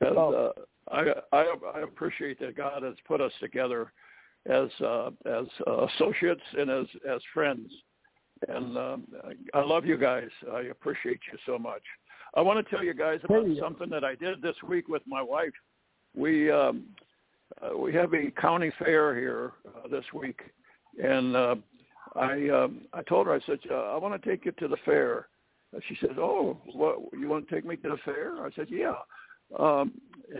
and, 0.00 0.18
oh. 0.18 0.52
uh, 0.56 0.60
I 0.92 1.36
I 1.36 1.54
I 1.76 1.80
appreciate 1.82 2.40
that 2.40 2.56
God 2.56 2.82
has 2.82 2.94
put 3.06 3.20
us 3.20 3.32
together 3.40 3.92
as 4.50 4.68
uh, 4.84 5.10
as 5.26 5.46
uh, 5.66 5.86
associates 5.86 6.42
and 6.58 6.68
as 6.68 6.86
as 7.08 7.20
friends. 7.32 7.70
And 8.48 8.76
um, 8.76 9.06
I 9.54 9.60
love 9.60 9.86
you 9.86 9.96
guys. 9.96 10.28
I 10.52 10.62
appreciate 10.62 11.20
you 11.30 11.38
so 11.46 11.58
much. 11.58 11.82
I 12.34 12.40
want 12.40 12.64
to 12.64 12.74
tell 12.74 12.84
you 12.84 12.92
guys 12.92 13.20
about 13.22 13.46
something 13.60 13.88
that 13.90 14.02
I 14.02 14.16
did 14.16 14.42
this 14.42 14.56
week 14.66 14.88
with 14.88 15.02
my 15.06 15.22
wife. 15.22 15.52
We 16.16 16.50
um, 16.50 16.86
uh, 17.60 17.76
we 17.76 17.92
have 17.94 18.12
a 18.14 18.30
county 18.40 18.72
fair 18.78 19.14
here 19.14 19.52
uh, 19.66 19.88
this 19.88 20.04
week, 20.14 20.40
and 21.02 21.36
uh, 21.36 21.54
I 22.16 22.48
um, 22.48 22.82
I 22.92 23.02
told 23.02 23.26
her 23.26 23.34
I 23.34 23.40
said 23.46 23.58
uh, 23.70 23.94
I 23.94 23.96
want 23.96 24.20
to 24.20 24.28
take 24.28 24.44
you 24.44 24.52
to 24.52 24.68
the 24.68 24.76
fair. 24.84 25.28
And 25.72 25.82
she 25.88 25.96
said, 26.00 26.18
"Oh, 26.18 26.58
what 26.72 26.98
you 27.12 27.28
want 27.28 27.48
to 27.48 27.54
take 27.54 27.64
me 27.64 27.76
to 27.76 27.88
the 27.90 27.98
fair?" 28.04 28.44
I 28.44 28.50
said, 28.54 28.68
"Yeah." 28.70 28.94
Um, 29.58 29.92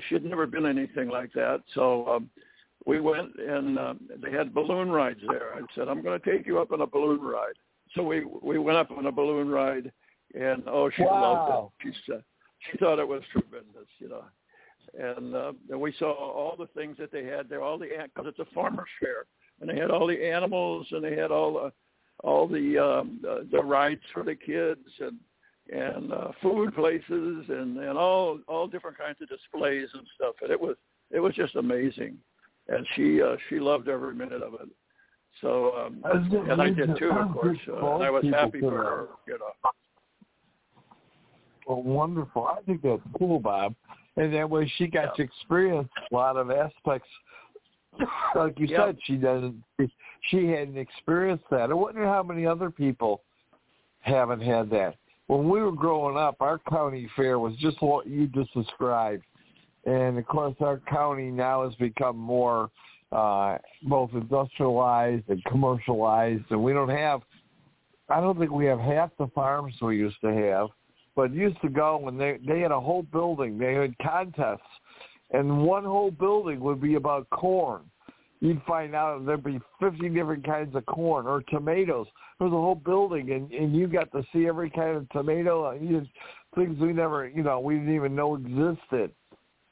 she 0.09 0.15
had 0.15 0.25
never 0.25 0.47
been 0.47 0.65
anything 0.65 1.09
like 1.09 1.33
that, 1.35 1.63
so 1.75 2.07
um, 2.09 2.31
we 2.87 3.01
went 3.01 3.37
and 3.37 3.79
uh, 3.79 3.95
they 4.23 4.31
had 4.31 4.55
balloon 4.55 4.91
rides 4.91 5.21
there. 5.29 5.55
I 5.55 5.61
said, 5.75 5.89
"I'm 5.89 6.03
going 6.03 6.19
to 6.19 6.31
take 6.31 6.47
you 6.47 6.61
up 6.61 6.73
on 6.73 6.81
a 6.81 6.87
balloon 6.87 7.21
ride." 7.21 7.55
So 7.95 8.03
we 8.03 8.25
we 8.25 8.59
went 8.59 8.79
up 8.79 8.91
on 8.91 9.07
a 9.07 9.13
balloon 9.13 9.49
ride 9.49 9.93
and 10.35 10.63
oh, 10.67 10.91
she 10.97 11.03
wow. 11.03 11.21
loved 11.23 11.73
it. 11.85 11.95
She 11.95 12.13
said 12.13 12.23
she 12.71 12.79
thought 12.79 12.99
it 12.99 13.09
was 13.09 13.23
tremendous, 13.33 13.89
you 13.99 14.09
know. 14.09 14.25
And 14.99 15.35
uh, 15.35 15.53
and 15.71 15.81
we 15.81 15.95
saw 15.99 16.13
all 16.13 16.57
the 16.57 16.67
things 16.79 16.97
that 16.99 17.13
they 17.13 17.25
had 17.25 17.49
there, 17.49 17.63
all 17.63 17.79
the 17.79 17.89
because 18.15 18.29
it's 18.29 18.39
a 18.39 18.55
farmers 18.55 18.89
fair, 19.01 19.25
and 19.61 19.69
they 19.69 19.81
had 19.81 19.91
all 19.91 20.07
the 20.07 20.25
animals, 20.25 20.87
and 20.91 21.03
they 21.03 21.17
had 21.17 21.31
all 21.31 21.55
the 21.55 21.73
all 22.23 22.47
the 22.47 22.79
um, 22.79 23.19
the, 23.23 23.47
the 23.51 23.63
rides 23.63 24.03
for 24.13 24.23
the 24.23 24.35
kids, 24.35 24.87
and 25.01 25.19
and 25.73 26.13
uh, 26.13 26.29
food 26.43 26.75
places, 26.75 27.45
and 27.49 27.79
and 27.79 27.97
all 27.97 28.39
all 28.49 28.67
different 28.67 28.99
kinds 28.99 29.19
of 29.23 29.29
displays 29.29 29.89
and 29.95 30.07
stuff. 30.15 30.35
And 30.43 30.51
it 30.51 30.61
was 30.61 30.77
it 31.11 31.21
was 31.21 31.35
just 31.35 31.57
amazing, 31.57 32.19
and 32.69 32.87
she 32.95 33.23
uh, 33.23 33.37
she 33.49 33.59
loved 33.59 33.89
every 33.89 34.15
minute 34.15 34.43
of 34.43 34.55
it. 34.55 34.69
So 35.41 35.75
um, 35.77 36.05
and 36.51 36.61
I 36.61 36.71
did 36.71 36.97
too, 36.99 37.11
of 37.11 37.33
course, 37.33 37.59
uh, 37.69 37.95
and 37.95 38.05
I 38.05 38.11
was 38.11 38.25
happy 38.25 38.61
for 38.61 38.71
her, 38.71 39.07
you 39.27 39.39
know. 39.39 39.71
Well, 41.67 41.83
wonderful. 41.83 42.47
I 42.47 42.61
think 42.63 42.83
that's 42.83 43.01
cool, 43.19 43.39
Bob. 43.39 43.75
And 44.17 44.33
that 44.35 44.49
way 44.49 44.71
she 44.77 44.87
got 44.87 45.05
yeah. 45.05 45.11
to 45.17 45.23
experience 45.23 45.89
a 46.11 46.15
lot 46.15 46.37
of 46.37 46.51
aspects 46.51 47.09
like 48.35 48.59
you 48.59 48.67
Yep. 48.67 48.81
said, 48.81 48.99
she 49.05 49.17
doesn't. 49.17 49.63
She 50.31 50.49
hadn't 50.49 50.79
experienced 50.79 51.45
that. 51.51 51.71
I 51.71 51.75
wonder 51.75 52.05
how 52.07 52.23
many 52.23 52.47
other 52.47 52.71
people 52.71 53.23
haven't 54.01 54.41
had 54.41 54.71
that. 54.71 54.97
When 55.27 55.49
we 55.49 55.61
were 55.61 55.73
growing 55.73 56.17
up, 56.17 56.37
our 56.41 56.59
county 56.59 57.09
fair 57.17 57.39
was 57.39 57.57
just 57.57 57.81
what 57.83 58.07
you 58.07 58.27
just 58.29 58.53
described, 58.55 59.25
and 59.85 60.19
of 60.19 60.27
course, 60.27 60.55
our 60.61 60.79
county 60.79 61.31
now 61.31 61.65
has 61.65 61.75
become 61.77 62.17
more 62.17 62.71
uh, 63.13 63.59
both 63.83 64.11
industrialized 64.15 65.29
and 65.29 65.45
commercialized, 65.45 66.45
and 66.51 66.63
we 66.63 66.73
don't 66.73 66.89
have. 66.89 67.23
I 68.09 68.21
don't 68.21 68.39
think 68.39 68.51
we 68.51 68.67
have 68.67 68.81
half 68.81 69.11
the 69.19 69.29
farms 69.29 69.75
we 69.81 69.97
used 69.97 70.21
to 70.23 70.33
have, 70.33 70.69
but 71.15 71.33
used 71.33 71.61
to 71.63 71.69
go 71.69 71.99
when 71.99 72.17
they 72.17 72.39
they 72.47 72.61
had 72.61 72.71
a 72.73 72.81
whole 72.81 73.03
building. 73.03 73.59
They 73.59 73.75
had 73.75 73.95
contests, 73.99 74.61
and 75.31 75.65
one 75.65 75.85
whole 75.85 76.11
building 76.11 76.61
would 76.61 76.81
be 76.81 76.95
about 76.95 77.29
corn. 77.31 77.83
You'd 78.41 78.63
find 78.67 78.95
out 78.95 79.25
there'd 79.25 79.45
be 79.45 79.61
50 79.79 80.09
different 80.09 80.45
kinds 80.45 80.75
of 80.75 80.85
corn 80.87 81.29
or 81.29 81.43
tomatoes. 81.43 82.09
There 82.39 82.49
was 82.49 82.55
a 82.55 82.61
whole 82.61 82.75
building, 82.75 83.31
and 83.31 83.53
and 83.53 83.75
you 83.75 83.87
got 83.87 84.11
to 84.13 84.25
see 84.33 84.47
every 84.47 84.71
kind 84.71 84.97
of 84.97 85.09
tomato. 85.11 85.67
uh, 85.67 85.73
You, 85.75 86.05
things 86.55 86.79
we 86.81 86.93
never, 86.93 87.29
you 87.29 87.43
know, 87.43 87.61
we 87.61 87.77
didn't 87.77 87.95
even 87.95 88.15
know 88.15 88.35
existed. 88.35 89.13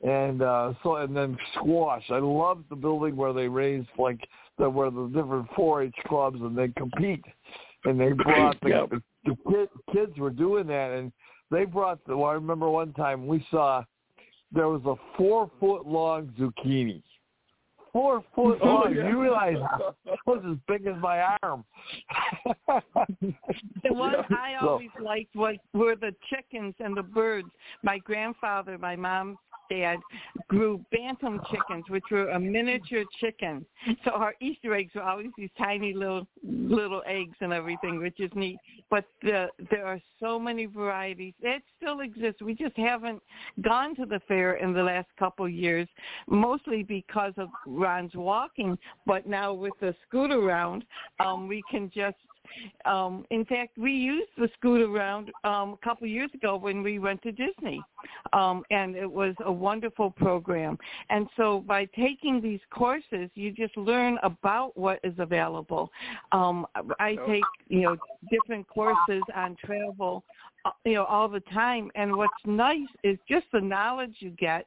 And 0.03 0.41
uh 0.41 0.73
so, 0.83 0.97
and 0.97 1.15
then 1.15 1.37
squash. 1.57 2.05
I 2.11 2.19
loved 2.19 2.65
the 2.71 2.77
building 2.77 3.17
where 3.17 3.35
they 3.35 3.49
raised 3.49 3.89
like 3.99 4.21
the 4.59 4.71
where 4.71 4.91
the 4.91 5.09
different 5.09 5.51
4-H 5.51 5.95
clubs 6.07 6.39
and 6.41 6.57
they 6.57 6.69
compete, 6.69 7.25
and 7.85 8.01
they 8.01 8.13
brought 8.25 8.61
the, 8.61 8.69
Yep. 8.71 8.91
the, 8.91 9.03
the 9.25 9.37
kid, 9.51 9.69
kids 9.93 10.19
were 10.19 10.31
doing 10.31 10.67
that, 10.69 10.91
and 10.93 11.13
they 11.51 11.65
brought. 11.65 12.05
The, 12.07 12.17
well, 12.17 12.31
I 12.31 12.35
remember 12.35 12.71
one 12.71 12.93
time 12.93 13.27
we 13.27 13.45
saw 13.51 13.85
there 14.53 14.69
was 14.69 14.83
a 14.85 14.95
four 15.17 15.51
foot 15.61 15.87
long 15.87 16.33
zucchini. 16.39 17.03
Four 17.93 18.23
foot 18.35 18.59
Oh, 18.63 18.67
long. 18.67 18.95
yeah. 18.95 19.09
You 19.09 19.21
realize 19.21 19.57
it 20.07 20.19
was 20.27 20.43
as 20.51 20.57
big 20.69 20.87
as 20.87 20.95
my 21.01 21.23
arm. 21.43 21.65
The 23.83 23.93
one 23.93 24.13
Yeah. 24.13 24.37
I 24.37 24.57
So- 24.61 24.69
always 24.71 24.91
liked 25.01 25.35
was 25.35 25.57
were 25.73 25.97
the 25.97 26.15
chickens 26.29 26.75
and 26.81 26.97
the 26.97 27.03
birds. 27.03 27.49
My 27.83 27.99
grandfather, 27.99 28.79
my 28.79 28.97
mom's 28.97 29.39
dad, 29.71 29.99
grew 30.49 30.85
bantam 30.91 31.41
chickens, 31.51 31.85
which 31.89 32.03
were 32.11 32.29
a 32.31 32.41
miniature 32.41 33.05
chicken. 33.21 33.65
So 34.05 34.11
our 34.11 34.35
Easter 34.41 34.75
eggs 34.75 34.93
were 34.97 35.03
always 35.03 35.31
these 35.39 35.51
tiny 35.57 35.93
little 35.93 36.27
little 36.43 37.03
eggs 37.07 37.37
and 37.41 37.53
everything, 37.53 38.01
which 38.01 38.19
is 38.19 38.31
neat. 38.35 38.59
But 38.91 39.05
the, 39.23 39.49
there 39.71 39.87
are 39.87 40.01
so 40.19 40.39
many 40.41 40.67
varieties. 40.67 41.35
It 41.41 41.63
still 41.77 42.01
exists. 42.01 42.43
We 42.43 42.55
just 42.55 42.77
haven't 42.77 43.23
gone 43.61 43.95
to 43.97 44.07
the 44.07 44.21
fair 44.27 44.55
in 44.57 44.73
the 44.73 44.83
last 44.83 45.07
couple 45.19 45.47
of 45.47 45.53
years, 45.53 45.87
mostly 46.27 46.83
because 46.83 47.33
of 47.37 47.49
Ron's 47.81 48.15
walking. 48.15 48.79
But 49.07 49.27
now 49.27 49.53
with 49.53 49.75
the 49.81 49.95
Scootaround, 50.13 50.83
um, 51.19 51.49
we 51.49 51.63
can 51.71 51.91
just 51.95 52.17
um, 52.85 53.25
in 53.31 53.45
fact, 53.45 53.77
we 53.79 53.93
used 53.93 54.31
the 54.37 54.49
Scootaround 54.61 55.29
um, 55.45 55.73
a 55.73 55.79
couple 55.83 56.05
of 56.05 56.11
years 56.11 56.31
ago 56.35 56.57
when 56.57 56.83
we 56.83 56.99
went 56.99 57.23
to 57.23 57.33
Disney, 57.33 57.83
um, 58.33 58.65
and 58.71 58.97
it 58.97 59.11
was 59.11 59.35
a 59.45 59.53
wonderful 59.53 60.11
program. 60.11 60.79
And 61.11 61.29
so, 61.37 61.61
by 61.61 61.85
taking 61.97 62.41
these 62.41 62.61
courses, 62.71 63.31
you 63.35 63.53
just 63.53 63.77
learn 63.77 64.19
about 64.23 64.77
what 64.77 65.01
is 65.05 65.15
available. 65.19 65.91
Um, 66.33 66.67
I 66.99 67.17
take 67.27 67.45
you 67.69 67.83
know 67.83 67.97
different 68.31 68.67
courses 68.69 69.23
on 69.35 69.57
travel. 69.65 70.25
Uh, 70.65 70.71
You 70.85 70.95
know, 70.95 71.05
all 71.05 71.29
the 71.29 71.41
time, 71.53 71.91
and 71.95 72.17
what's 72.17 72.33
nice 72.45 72.89
is 73.03 73.19
just 73.29 73.47
the 73.53 73.61
knowledge 73.61 74.17
you 74.19 74.31
get. 74.31 74.67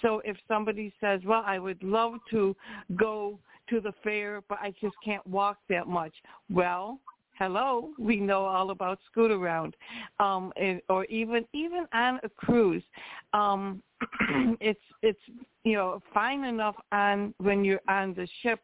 So 0.00 0.20
if 0.24 0.36
somebody 0.48 0.92
says, 1.00 1.20
"Well, 1.24 1.42
I 1.44 1.58
would 1.58 1.82
love 1.82 2.14
to 2.30 2.56
go 2.96 3.38
to 3.68 3.80
the 3.80 3.92
fair, 4.04 4.42
but 4.48 4.58
I 4.60 4.72
just 4.80 4.96
can't 5.04 5.26
walk 5.26 5.58
that 5.68 5.86
much," 5.86 6.14
well, 6.50 6.98
hello, 7.42 7.90
we 7.98 8.20
know 8.20 8.44
all 8.44 8.70
about 8.70 9.00
Scootaround, 9.10 9.72
um, 10.20 10.52
and, 10.56 10.80
or 10.88 11.04
even 11.06 11.44
even 11.52 11.86
on 11.92 12.20
a 12.22 12.28
cruise. 12.28 12.84
Um, 13.32 13.82
it's 14.60 14.80
it's 15.02 15.18
you 15.64 15.74
know 15.74 16.00
fine 16.14 16.44
enough 16.44 16.76
on 16.92 17.34
when 17.38 17.64
you're 17.64 17.80
on 17.88 18.14
the 18.14 18.28
ship. 18.42 18.60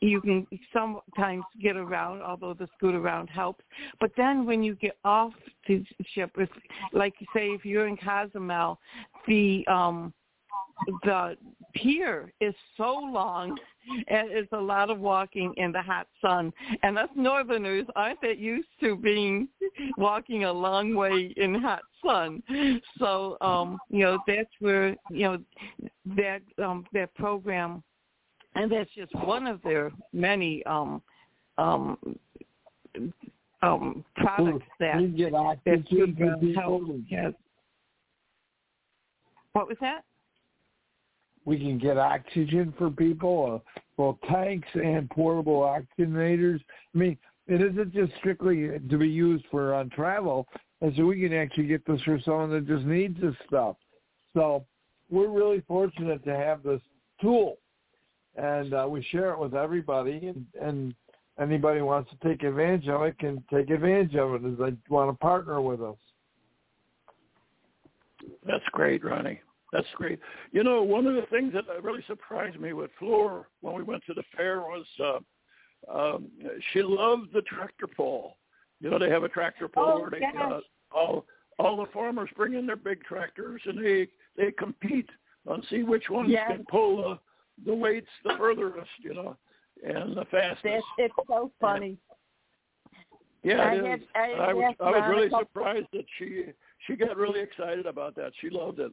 You 0.00 0.22
can 0.22 0.46
sometimes 0.72 1.44
get 1.60 1.76
around, 1.76 2.22
although 2.22 2.54
the 2.54 2.68
Scootaround 2.80 3.28
helps. 3.28 3.62
But 4.00 4.12
then 4.16 4.46
when 4.46 4.62
you 4.62 4.76
get 4.76 4.96
off 5.04 5.34
the 5.68 5.84
ship, 6.14 6.30
if, 6.38 6.48
like 6.94 7.12
you 7.18 7.26
say 7.36 7.48
if 7.48 7.66
you're 7.66 7.86
in 7.86 7.98
Cozumel, 7.98 8.80
the 9.28 9.66
um, 9.66 10.14
the 11.02 11.36
pier 11.74 12.32
is 12.40 12.54
so 12.78 12.94
long 12.94 13.58
and 14.08 14.30
it's 14.30 14.52
a 14.52 14.60
lot 14.60 14.90
of 14.90 14.98
walking 14.98 15.54
in 15.56 15.72
the 15.72 15.82
hot 15.82 16.06
sun. 16.20 16.52
And 16.82 16.98
us 16.98 17.08
northerners 17.16 17.86
aren't 17.96 18.20
that 18.22 18.38
used 18.38 18.68
to 18.80 18.96
being 18.96 19.48
walking 19.96 20.44
a 20.44 20.52
long 20.52 20.94
way 20.94 21.32
in 21.36 21.54
hot 21.54 21.82
sun. 22.04 22.42
So 22.98 23.36
um, 23.40 23.78
you 23.88 24.00
know, 24.00 24.18
that's 24.26 24.50
where, 24.60 24.90
you 25.10 25.22
know, 25.22 25.38
that 26.16 26.42
um 26.62 26.84
that 26.92 27.14
program 27.14 27.82
and 28.54 28.70
that's 28.70 28.90
just 28.94 29.14
one 29.14 29.46
of 29.46 29.62
their 29.62 29.92
many 30.12 30.64
um 30.66 31.02
um 31.58 31.96
um 33.62 34.04
products 34.16 34.66
that 34.78 34.96
that 35.66 35.84
for 36.16 36.60
Help 36.60 36.82
has. 37.10 37.34
What 39.52 39.68
was 39.68 39.76
that? 39.80 40.04
We 41.44 41.58
can 41.58 41.78
get 41.78 41.96
oxygen 41.96 42.74
for 42.76 42.90
people, 42.90 43.62
uh, 43.66 43.80
both 43.96 44.16
tanks 44.28 44.68
and 44.74 45.08
portable 45.10 45.60
oxygenators. 45.60 46.60
I 46.94 46.98
mean, 46.98 47.18
it 47.46 47.60
isn't 47.60 47.92
just 47.92 48.12
strictly 48.18 48.68
to 48.78 48.98
be 48.98 49.08
used 49.08 49.44
for 49.50 49.74
on 49.74 49.90
travel, 49.90 50.46
and 50.80 50.92
so 50.96 51.04
we 51.04 51.20
can 51.20 51.32
actually 51.32 51.66
get 51.66 51.86
this 51.86 52.00
for 52.02 52.20
someone 52.24 52.50
that 52.50 52.66
just 52.66 52.84
needs 52.84 53.20
this 53.20 53.34
stuff. 53.46 53.76
So 54.34 54.64
we're 55.10 55.28
really 55.28 55.62
fortunate 55.66 56.24
to 56.24 56.36
have 56.36 56.62
this 56.62 56.80
tool, 57.20 57.58
and 58.36 58.72
uh, 58.72 58.86
we 58.88 59.02
share 59.10 59.32
it 59.32 59.38
with 59.38 59.54
everybody. 59.54 60.28
And, 60.28 60.46
and 60.62 60.94
anybody 61.40 61.80
who 61.80 61.86
wants 61.86 62.10
to 62.10 62.28
take 62.28 62.42
advantage 62.42 62.88
of 62.88 63.02
it 63.02 63.18
can 63.18 63.42
take 63.52 63.70
advantage 63.70 64.14
of 64.14 64.34
it 64.34 64.46
as 64.46 64.58
they 64.58 64.76
want 64.88 65.10
to 65.10 65.16
partner 65.18 65.60
with 65.60 65.82
us. 65.82 65.96
That's 68.46 68.64
great, 68.72 69.04
Ronnie. 69.04 69.40
That's 69.72 69.86
great. 69.94 70.18
You 70.52 70.64
know, 70.64 70.82
one 70.82 71.06
of 71.06 71.14
the 71.14 71.26
things 71.30 71.52
that 71.54 71.64
really 71.82 72.02
surprised 72.06 72.58
me 72.58 72.72
with 72.72 72.90
Flo 72.98 73.46
when 73.60 73.74
we 73.74 73.82
went 73.82 74.04
to 74.06 74.14
the 74.14 74.24
fair 74.36 74.60
was 74.60 74.84
uh, 74.98 75.18
um, 75.92 76.28
she 76.72 76.82
loved 76.82 77.32
the 77.32 77.42
tractor 77.42 77.86
pull. 77.86 78.36
You 78.80 78.90
know, 78.90 78.98
they 78.98 79.10
have 79.10 79.22
a 79.22 79.28
tractor 79.28 79.68
pull 79.68 79.84
Oh, 79.86 80.00
where 80.00 80.10
they 80.10 80.20
yes. 80.20 80.34
uh, 80.40 80.60
all 80.90 81.24
all 81.58 81.76
the 81.76 81.90
farmers 81.92 82.30
bring 82.36 82.54
in 82.54 82.66
their 82.66 82.76
big 82.76 83.02
tractors 83.04 83.60
and 83.66 83.84
they 83.84 84.08
they 84.36 84.50
compete 84.52 85.08
on 85.46 85.62
see 85.70 85.82
which 85.82 86.08
ones 86.10 86.30
Yes. 86.30 86.50
can 86.50 86.64
pull 86.68 86.96
the 86.96 87.18
the 87.66 87.74
weights 87.74 88.08
the 88.24 88.34
furthest, 88.38 88.88
you 89.00 89.14
know, 89.14 89.36
and 89.84 90.16
the 90.16 90.24
fastest. 90.30 90.64
That's 90.64 90.84
it's 90.98 91.14
so 91.28 91.52
funny. 91.60 91.96
Yeah, 93.42 93.60
I 93.60 93.74
it 93.74 93.84
had-. 93.84 94.06
I 94.14 94.32
I 94.32 94.52
was 94.54 94.74
I 94.80 94.90
was 94.90 95.04
really 95.08 95.30
surprised 95.30 95.86
that 95.92 96.04
she 96.18 96.46
she 96.86 96.96
got 96.96 97.16
really 97.16 97.40
excited 97.40 97.86
about 97.86 98.16
that. 98.16 98.32
She 98.40 98.50
loved 98.50 98.80
it. 98.80 98.92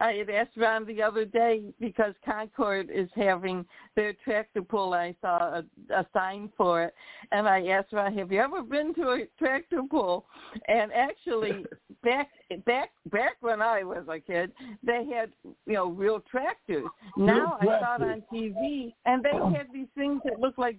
I 0.00 0.12
had 0.12 0.30
asked 0.30 0.56
Ron 0.56 0.86
the 0.86 1.02
other 1.02 1.24
day 1.24 1.62
because 1.80 2.14
Concord 2.24 2.90
is 2.92 3.08
having 3.14 3.64
their 3.96 4.12
tractor 4.24 4.62
pull. 4.62 4.94
I 4.94 5.14
saw 5.20 5.60
a, 5.60 5.64
a 5.94 6.06
sign 6.12 6.50
for 6.56 6.84
it, 6.84 6.94
and 7.30 7.48
I 7.48 7.66
asked 7.68 7.92
Ron, 7.92 8.16
"Have 8.16 8.32
you 8.32 8.40
ever 8.40 8.62
been 8.62 8.94
to 8.94 9.10
a 9.10 9.26
tractor 9.38 9.82
pull?" 9.88 10.26
And 10.68 10.92
actually, 10.92 11.64
back 12.02 12.30
back 12.64 12.90
back 13.10 13.36
when 13.40 13.62
I 13.62 13.82
was 13.82 14.04
a 14.08 14.20
kid, 14.20 14.52
they 14.82 15.04
had 15.06 15.30
you 15.66 15.74
know 15.74 15.88
real 15.90 16.20
tractors. 16.20 16.86
Now 17.16 17.58
I 17.60 17.64
saw 17.64 17.96
it 17.96 18.02
on 18.02 18.22
TV, 18.32 18.94
and 19.06 19.22
they 19.22 19.56
had 19.56 19.66
these 19.72 19.88
things 19.96 20.20
that 20.24 20.40
look 20.40 20.58
like 20.58 20.78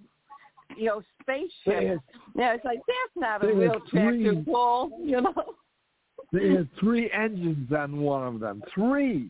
you 0.77 0.85
know 0.85 1.01
spaceships. 1.21 2.01
Yeah, 2.35 2.53
it's 2.53 2.65
like 2.65 2.79
that's 2.87 3.15
not 3.15 3.43
a 3.43 3.53
real 3.53 3.79
tractor 3.89 4.43
pull, 4.45 4.91
you 5.03 5.21
know. 5.21 5.55
They 6.33 6.49
had 6.49 6.67
three 6.79 7.11
engines 7.11 7.71
on 7.71 8.01
one 8.01 8.25
of 8.25 8.39
them. 8.39 8.63
Three. 8.73 9.29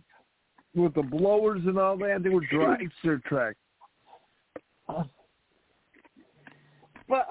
With 0.74 0.96
the 0.96 1.04
blowers 1.04 1.62
and 1.66 1.78
all 1.78 1.98
that. 1.98 2.24
They 2.24 2.30
were 2.30 2.46
dragster 2.52 3.22
tracks. 3.26 3.60
Well, 4.88 5.10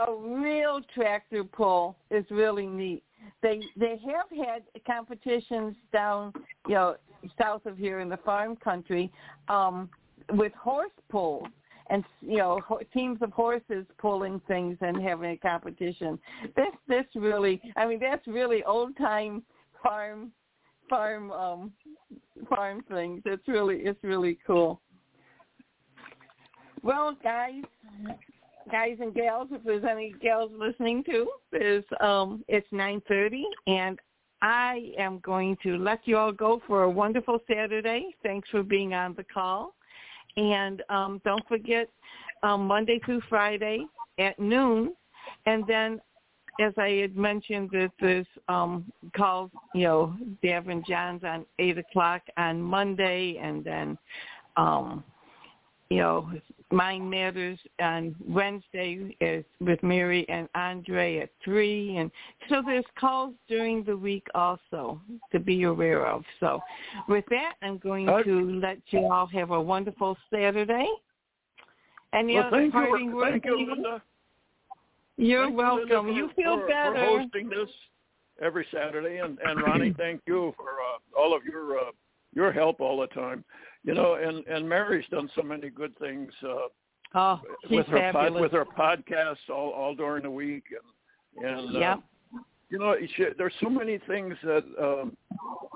a 0.06 0.14
real 0.14 0.80
tractor 0.94 1.42
pull 1.42 1.96
is 2.10 2.24
really 2.30 2.66
neat. 2.66 3.02
They 3.42 3.62
they 3.76 3.98
have 4.06 4.46
had 4.46 4.62
competitions 4.86 5.74
down, 5.92 6.32
you 6.68 6.74
know, 6.74 6.96
south 7.40 7.66
of 7.66 7.78
here 7.78 8.00
in 8.00 8.08
the 8.08 8.16
farm 8.18 8.56
country, 8.56 9.10
um, 9.48 9.88
with 10.32 10.52
horse 10.52 10.90
pulls 11.08 11.48
and 11.88 12.04
you 12.20 12.38
know 12.38 12.60
teams 12.92 13.18
of 13.22 13.32
horses 13.32 13.86
pulling 13.98 14.40
things 14.46 14.76
and 14.82 15.02
having 15.02 15.30
a 15.30 15.36
competition. 15.36 16.18
This 16.54 16.74
this 16.86 17.06
really, 17.14 17.60
I 17.76 17.86
mean, 17.86 17.98
that's 17.98 18.26
really 18.26 18.62
old 18.64 18.96
time 18.96 19.42
farm 19.82 20.32
farm 20.88 21.30
um 21.30 21.72
farm 22.48 22.84
things. 22.88 23.22
It's 23.24 23.46
really 23.48 23.76
it's 23.80 24.02
really 24.02 24.38
cool. 24.46 24.80
Well, 26.82 27.16
guys, 27.22 27.62
guys 28.70 28.96
and 29.00 29.14
gals, 29.14 29.48
if 29.52 29.62
there's 29.64 29.84
any 29.88 30.14
gals 30.20 30.50
listening 30.56 31.04
to, 31.04 31.28
is 31.52 31.84
um, 32.00 32.44
it's 32.48 32.66
9:30, 32.72 33.42
and 33.68 33.98
I 34.42 34.92
am 34.98 35.20
going 35.20 35.56
to 35.62 35.78
let 35.78 36.00
you 36.04 36.16
all 36.16 36.32
go 36.32 36.60
for 36.66 36.82
a 36.82 36.90
wonderful 36.90 37.38
Saturday. 37.48 38.16
Thanks 38.24 38.48
for 38.50 38.64
being 38.64 38.94
on 38.94 39.14
the 39.14 39.24
call, 39.24 39.74
and 40.36 40.82
um, 40.88 41.20
don't 41.24 41.46
forget 41.46 41.88
um, 42.42 42.66
Monday 42.66 43.00
through 43.04 43.22
Friday 43.28 43.86
at 44.18 44.38
noon, 44.40 44.94
and 45.46 45.64
then 45.68 46.00
as 46.60 46.72
I 46.76 46.90
had 47.00 47.16
mentioned, 47.16 47.70
that 47.72 47.92
there's 48.00 48.26
um, 48.48 48.90
calls, 49.16 49.50
you 49.74 49.84
know, 49.84 50.14
Dave 50.42 50.68
and 50.68 50.84
John's 50.86 51.24
on 51.24 51.46
eight 51.58 51.78
o'clock 51.78 52.22
on 52.36 52.60
Monday, 52.60 53.38
and 53.42 53.64
then, 53.64 53.98
um, 54.56 55.02
you 55.90 55.98
know, 55.98 56.30
Mind 56.70 57.10
Matters 57.10 57.58
on 57.80 58.14
Wednesday 58.26 59.14
is 59.20 59.44
with 59.60 59.82
Mary 59.82 60.26
and 60.28 60.48
Andre 60.54 61.18
at 61.18 61.30
three, 61.44 61.96
and 61.96 62.10
so 62.48 62.62
there's 62.64 62.84
calls 62.98 63.34
during 63.48 63.84
the 63.84 63.96
week 63.96 64.26
also 64.34 65.00
to 65.32 65.38
be 65.38 65.64
aware 65.64 66.06
of. 66.06 66.22
So, 66.40 66.60
with 67.08 67.24
that, 67.30 67.54
I'm 67.62 67.78
going 67.78 68.08
Uh, 68.08 68.22
to 68.22 68.60
let 68.60 68.78
you 68.88 69.10
all 69.10 69.26
have 69.26 69.50
a 69.50 69.60
wonderful 69.60 70.16
Saturday. 70.30 70.88
Any 72.14 72.34
Well, 72.34 72.46
other 72.46 72.60
thank 72.60 72.72
parting 72.72 73.08
you, 73.08 73.16
words? 73.16 73.44
Thank 75.22 75.30
you, 75.30 75.38
Linda. 75.40 75.52
You're 75.56 75.76
Thank 75.76 75.90
you, 75.90 75.94
welcome. 75.96 76.06
for- 76.06 76.12
you 76.12 76.30
feel 76.36 76.58
for, 76.60 76.66
better. 76.66 76.94
for 76.94 77.18
hosting 77.20 77.48
this 77.48 77.68
every 78.40 78.66
Saturday, 78.72 79.18
and 79.18 79.38
and 79.44 79.62
Ronnie, 79.62 79.92
thank 79.96 80.20
you 80.26 80.52
for 80.56 80.68
uh, 80.70 81.18
all 81.20 81.34
of 81.34 81.44
your 81.44 81.78
uh, 81.78 81.90
your 82.34 82.52
help 82.52 82.80
all 82.80 83.00
the 83.00 83.06
time. 83.08 83.44
You 83.84 83.94
know, 83.94 84.14
and 84.14 84.46
and 84.46 84.68
Mary's 84.68 85.06
done 85.10 85.30
so 85.34 85.42
many 85.42 85.70
good 85.70 85.96
things 85.98 86.32
uh, 86.44 86.68
Oh, 87.14 87.40
with 87.70 87.86
her 87.88 88.10
pod, 88.12 88.14
fabulous. 88.14 88.40
with 88.42 88.52
her 88.52 88.64
podcasts 88.64 89.50
all 89.50 89.70
all 89.70 89.94
during 89.94 90.22
the 90.22 90.30
week, 90.30 90.64
and 91.36 91.44
and 91.44 91.76
uh, 91.76 91.96
you 92.70 92.78
know, 92.78 92.96
should, 93.16 93.34
there's 93.36 93.52
so 93.62 93.68
many 93.68 93.98
things 94.06 94.34
that 94.44 94.64
um, 94.80 95.14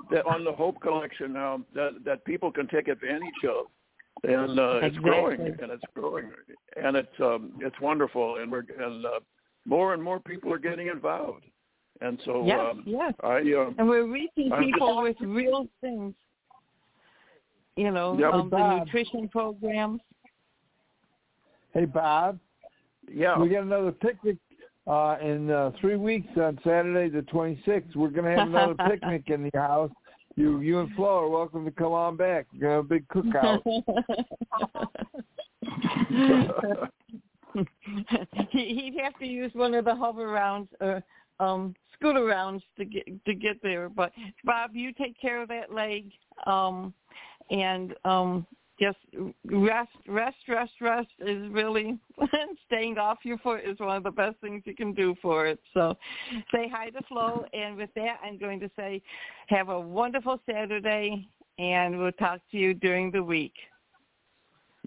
that 0.09 0.25
on 0.25 0.43
the 0.43 0.51
Hope 0.51 0.81
Collection 0.81 1.33
now 1.33 1.61
that 1.75 1.91
that 2.05 2.25
people 2.25 2.51
can 2.51 2.67
take 2.67 2.87
advantage 2.87 3.43
of, 3.47 3.65
and 4.23 4.59
uh, 4.59 4.79
it's 4.81 4.97
growing, 4.97 5.41
and 5.41 5.71
it's 5.71 5.83
growing, 5.93 6.31
and 6.81 6.95
it's 6.97 7.19
um, 7.19 7.51
it's 7.59 7.79
wonderful, 7.81 8.37
and 8.37 8.51
we're 8.51 8.63
and 8.79 9.05
uh, 9.05 9.19
more 9.67 9.93
and 9.93 10.01
more 10.01 10.19
people 10.19 10.51
are 10.51 10.57
getting 10.57 10.87
involved, 10.87 11.43
and 12.01 12.17
so 12.25 12.43
yes, 12.45 12.59
um, 12.59 12.83
yes. 12.85 13.13
I 13.23 13.37
um, 13.37 13.75
And 13.77 13.87
we're 13.87 14.07
reaching 14.07 14.51
I'm 14.51 14.63
people 14.63 15.01
with 15.01 15.17
real 15.21 15.67
things. 15.81 16.15
You 17.75 17.91
know, 17.91 18.17
Yep. 18.17 18.33
um, 18.33 18.49
the 18.49 18.79
nutrition 18.79 19.29
programs. 19.29 20.01
Hey, 21.73 21.85
Bob, 21.85 22.39
yeah 23.07 23.37
we 23.37 23.49
got 23.49 23.63
another 23.63 23.91
picnic 23.91 24.37
uh, 24.87 25.17
in 25.21 25.51
uh, 25.51 25.71
three 25.79 25.97
weeks 25.97 26.29
on 26.37 26.57
Saturday 26.63 27.09
the 27.09 27.21
26th. 27.23 27.95
We're 27.95 28.09
going 28.09 28.25
to 28.25 28.31
have 28.31 28.47
another 28.47 28.75
picnic 28.89 29.23
in 29.27 29.43
the 29.43 29.59
house. 29.59 29.91
You, 30.35 30.61
you 30.61 30.79
and 30.79 30.93
Flo 30.95 31.23
are 31.23 31.29
welcome 31.29 31.65
to 31.65 31.71
come 31.71 31.91
on 31.93 32.15
back. 32.15 32.45
We're 32.53 32.59
going 32.59 32.71
to 32.71 32.75
have 32.75 32.85
a 32.85 32.87
big 32.87 33.07
cookout. 33.09 33.61
he, 38.49 38.91
he'd 38.93 38.99
have 39.01 39.17
to 39.19 39.25
use 39.25 39.51
one 39.53 39.73
of 39.73 39.85
the 39.85 39.91
Hoverounds 39.91 40.67
or 40.81 41.03
um 41.39 41.75
Scootarounds 42.01 42.61
to 42.77 42.85
get 42.85 43.25
to 43.25 43.33
get 43.33 43.61
there. 43.63 43.89
But 43.89 44.11
Bob, 44.43 44.71
you 44.75 44.93
take 44.93 45.19
care 45.19 45.41
of 45.41 45.49
that 45.49 45.73
leg, 45.73 46.11
um, 46.45 46.93
and 47.49 47.95
um, 48.05 48.45
just 48.79 48.97
rest, 49.45 49.89
rest, 50.07 50.37
rest, 50.47 50.73
rest 50.81 51.09
is 51.19 51.49
really 51.51 51.97
staying 52.67 52.97
off 52.97 53.19
your 53.23 53.37
foot 53.39 53.61
is 53.65 53.79
one 53.79 53.97
of 53.97 54.03
the 54.03 54.11
best 54.11 54.35
things 54.41 54.61
you 54.65 54.75
can 54.75 54.93
do 54.93 55.15
for 55.21 55.47
it. 55.47 55.59
So, 55.73 55.97
say 56.53 56.69
hi 56.71 56.89
to 56.91 57.01
Flo, 57.07 57.45
and 57.53 57.75
with 57.75 57.89
that, 57.95 58.19
I'm 58.23 58.37
going 58.37 58.59
to 58.59 58.69
say, 58.75 59.01
have 59.47 59.69
a 59.69 59.79
wonderful 59.79 60.39
Saturday, 60.45 61.27
and 61.57 61.97
we'll 61.97 62.11
talk 62.13 62.39
to 62.51 62.57
you 62.57 62.73
during 62.73 63.11
the 63.11 63.23
week. 63.23 63.53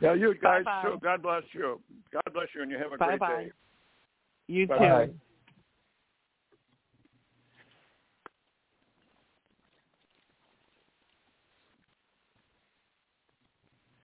Yeah 0.00 0.14
you 0.14 0.34
guys 0.34 0.64
Bye-bye. 0.64 0.90
too. 0.90 0.98
God 1.02 1.22
bless 1.22 1.42
you. 1.52 1.80
God 2.12 2.32
bless 2.32 2.46
you, 2.54 2.62
and 2.62 2.70
you 2.70 2.78
have 2.78 2.92
a 2.92 2.98
Bye 2.98 3.06
great 3.06 3.20
bye. 3.20 3.44
day. 3.44 3.52
You 4.48 4.66
Bye-bye. 4.66 4.78
too. 4.78 4.84
All 4.84 4.98
right. 4.98 5.14